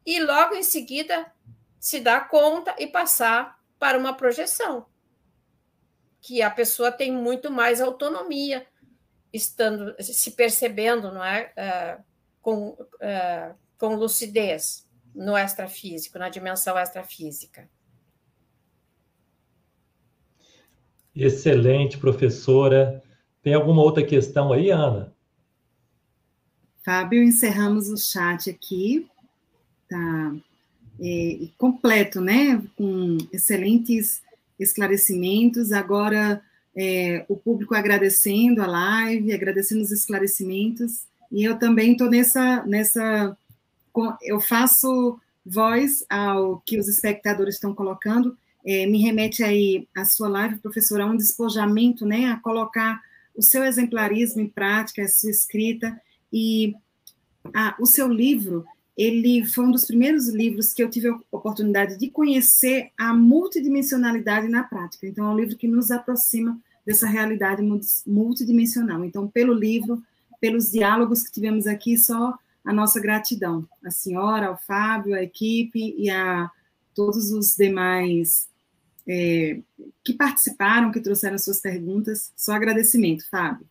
[0.07, 1.31] e logo em seguida
[1.79, 4.87] se dar conta e passar para uma projeção,
[6.21, 8.67] que a pessoa tem muito mais autonomia,
[9.33, 12.05] estando se percebendo, não é, uh,
[12.43, 17.69] com, uh, com lucidez no extrafísico, na dimensão extrafísica.
[21.15, 23.03] Excelente, professora.
[23.43, 25.13] Tem alguma outra questão aí, Ana?
[26.85, 29.09] Fábio, encerramos o chat aqui.
[29.89, 30.35] Tá
[31.01, 32.63] é, completo, né?
[32.77, 34.23] Com excelentes
[34.59, 35.73] esclarecimentos.
[35.73, 36.43] Agora,
[36.77, 41.07] é, o público agradecendo a live, agradecendo os esclarecimentos.
[41.33, 43.37] E eu também estou nessa, nessa.
[44.23, 48.37] Eu faço voz ao que os espectadores estão colocando.
[48.65, 52.27] É, me remete aí a sua live, professora, a um despojamento, né?
[52.27, 53.01] A colocar
[53.35, 56.01] o seu exemplarismo em prática, a sua escrita
[56.33, 56.75] e
[57.55, 58.65] a, o seu livro
[58.97, 64.47] ele foi um dos primeiros livros que eu tive a oportunidade de conhecer a multidimensionalidade
[64.47, 65.07] na prática.
[65.07, 67.63] Então, é um livro que nos aproxima dessa realidade
[68.07, 69.03] multidimensional.
[69.03, 70.03] Então, pelo livro,
[70.39, 75.95] pelos diálogos que tivemos aqui, só a nossa gratidão, a senhora, ao Fábio, à equipe
[75.99, 76.51] e a
[76.95, 78.49] todos os demais
[79.09, 79.61] é,
[80.05, 82.33] que participaram, que trouxeram suas perguntas.
[82.37, 83.67] Só agradecimento, Fábio.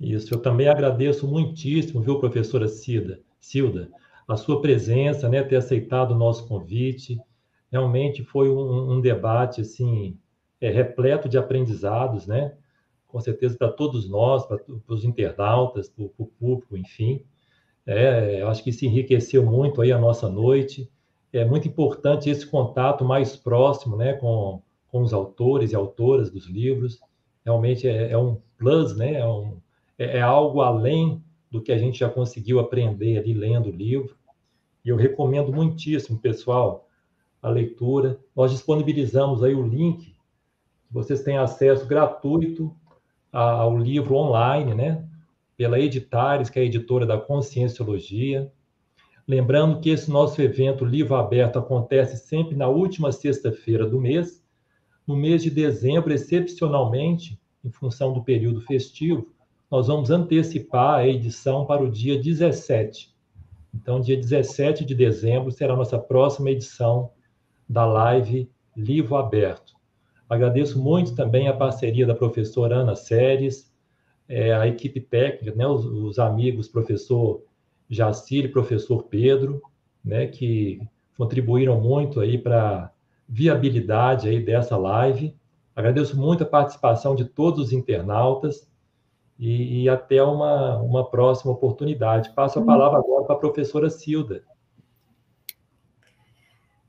[0.00, 3.90] Isso, eu também agradeço muitíssimo, viu, professora Cida, Cilda,
[4.26, 7.20] a sua presença, né, ter aceitado o nosso convite.
[7.70, 10.16] Realmente foi um, um debate, assim,
[10.60, 12.54] é, repleto de aprendizados, né?
[13.06, 17.22] Com certeza para todos nós, para, para os internautas, para, para o público, enfim.
[17.92, 20.88] É, eu acho que se enriqueceu muito aí a nossa noite.
[21.32, 26.46] É muito importante esse contato mais próximo, né, com, com os autores e autoras dos
[26.46, 27.00] livros.
[27.44, 29.14] Realmente é, é um plus, né?
[29.14, 29.56] É, um,
[29.98, 34.16] é, é algo além do que a gente já conseguiu aprender ali lendo o livro.
[34.84, 36.88] E eu recomendo muitíssimo, pessoal,
[37.42, 38.20] a leitura.
[38.36, 40.14] Nós disponibilizamos aí o link,
[40.88, 42.72] vocês têm acesso gratuito
[43.32, 45.09] ao livro online, né?
[45.60, 48.50] Pela Editares, que é a editora da Conscienciologia.
[49.28, 54.42] Lembrando que esse nosso evento Livro Aberto acontece sempre na última sexta-feira do mês.
[55.06, 59.34] No mês de dezembro, excepcionalmente, em função do período festivo,
[59.70, 63.14] nós vamos antecipar a edição para o dia 17.
[63.74, 67.10] Então, dia 17 de dezembro será a nossa próxima edição
[67.68, 69.74] da live Livro Aberto.
[70.26, 73.69] Agradeço muito também a parceria da professora Ana Séries,
[74.30, 77.42] é, a equipe técnica, né, os, os amigos professor
[77.88, 79.60] Jacir e professor Pedro,
[80.04, 80.80] né, que
[81.18, 82.90] contribuíram muito aí para a
[83.28, 85.34] viabilidade aí dessa live.
[85.74, 88.68] Agradeço muito a participação de todos os internautas
[89.36, 92.30] e, e até uma, uma próxima oportunidade.
[92.30, 94.44] Passo a palavra agora para a professora Silda.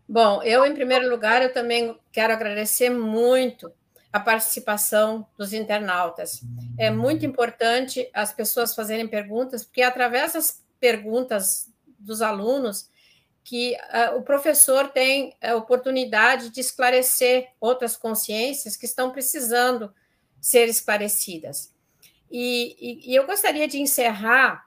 [0.07, 3.72] Bom, eu, em primeiro lugar, eu também quero agradecer muito
[4.11, 6.41] a participação dos internautas.
[6.77, 12.89] É muito importante as pessoas fazerem perguntas, porque é através das perguntas dos alunos
[13.43, 19.93] que uh, o professor tem a oportunidade de esclarecer outras consciências que estão precisando
[20.39, 21.73] ser esclarecidas.
[22.29, 24.65] E, e, e eu gostaria de encerrar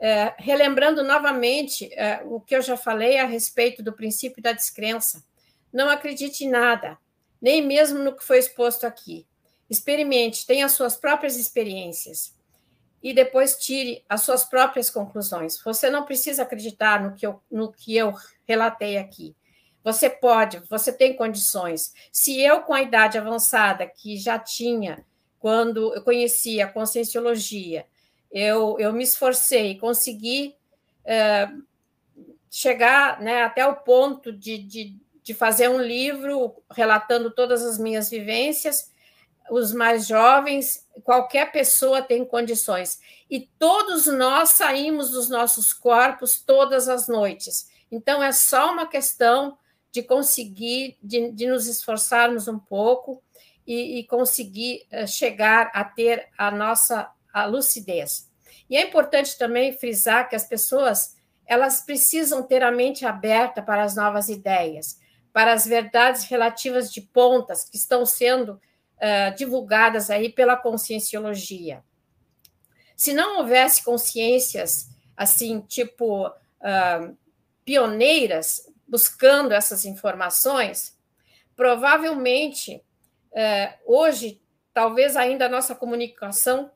[0.00, 5.24] é, relembrando novamente é, o que eu já falei a respeito do princípio da descrença.
[5.72, 6.98] Não acredite em nada,
[7.44, 9.26] nem mesmo no que foi exposto aqui.
[9.68, 12.34] Experimente, tenha as suas próprias experiências
[13.02, 15.60] e depois tire as suas próprias conclusões.
[15.62, 18.14] Você não precisa acreditar no que eu, no que eu
[18.48, 19.36] relatei aqui.
[19.82, 21.92] Você pode, você tem condições.
[22.10, 25.04] Se eu, com a idade avançada, que já tinha
[25.38, 27.84] quando eu conheci a conscienciologia,
[28.32, 30.56] eu, eu me esforcei, consegui
[31.04, 31.46] é,
[32.50, 38.10] chegar né, até o ponto de, de, de fazer um livro relatando todas as minhas
[38.10, 38.92] vivências.
[39.50, 43.00] Os mais jovens, qualquer pessoa tem condições.
[43.28, 47.68] E todos nós saímos dos nossos corpos todas as noites.
[47.90, 49.58] Então, é só uma questão
[49.90, 53.22] de conseguir, de, de nos esforçarmos um pouco
[53.66, 58.30] e, e conseguir uh, chegar a ter a nossa a lucidez.
[58.70, 63.82] E é importante também frisar que as pessoas elas precisam ter a mente aberta para
[63.82, 64.98] as novas ideias,
[65.34, 71.82] para as verdades relativas de pontas que estão sendo uh, divulgadas aí pela conscienciologia.
[72.96, 77.16] Se não houvesse consciências assim, tipo uh,
[77.64, 80.96] pioneiras buscando essas informações,
[81.56, 82.80] provavelmente
[83.34, 84.40] é, hoje,
[84.72, 86.70] talvez ainda a nossa comunicação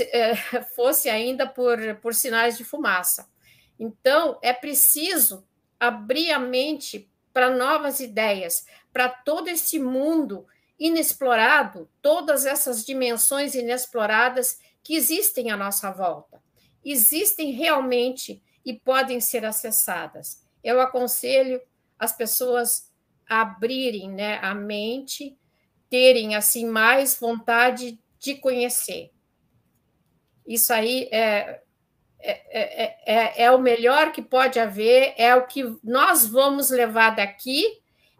[0.00, 0.34] é,
[0.74, 3.30] fosse ainda por, por sinais de fumaça.
[3.78, 5.46] Então, é preciso
[5.78, 10.46] abrir a mente para novas ideias, para todo esse mundo
[10.78, 16.42] inexplorado, todas essas dimensões inexploradas que existem à nossa volta.
[16.82, 20.42] Existem realmente e podem ser acessadas.
[20.64, 21.60] Eu aconselho
[21.98, 22.90] as pessoas
[23.28, 25.38] a abrirem né, a mente
[25.90, 29.12] terem assim mais vontade de conhecer.
[30.46, 31.60] Isso aí é,
[32.28, 37.64] é, é, é o melhor que pode haver, é o que nós vamos levar daqui,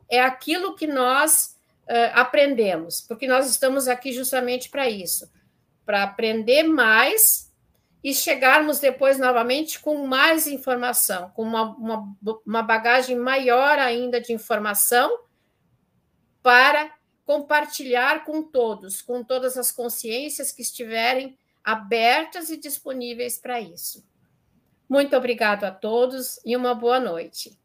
[0.08, 1.56] é aquilo que nós
[1.88, 5.28] uh, aprendemos, porque nós estamos aqui justamente para isso
[5.86, 7.54] para aprender mais
[8.02, 14.32] e chegarmos depois novamente com mais informação, com uma, uma, uma bagagem maior ainda de
[14.32, 15.20] informação
[16.42, 16.92] para
[17.24, 24.06] compartilhar com todos, com todas as consciências que estiverem abertas e disponíveis para isso.
[24.88, 27.58] Muito obrigado a todos e uma boa noite.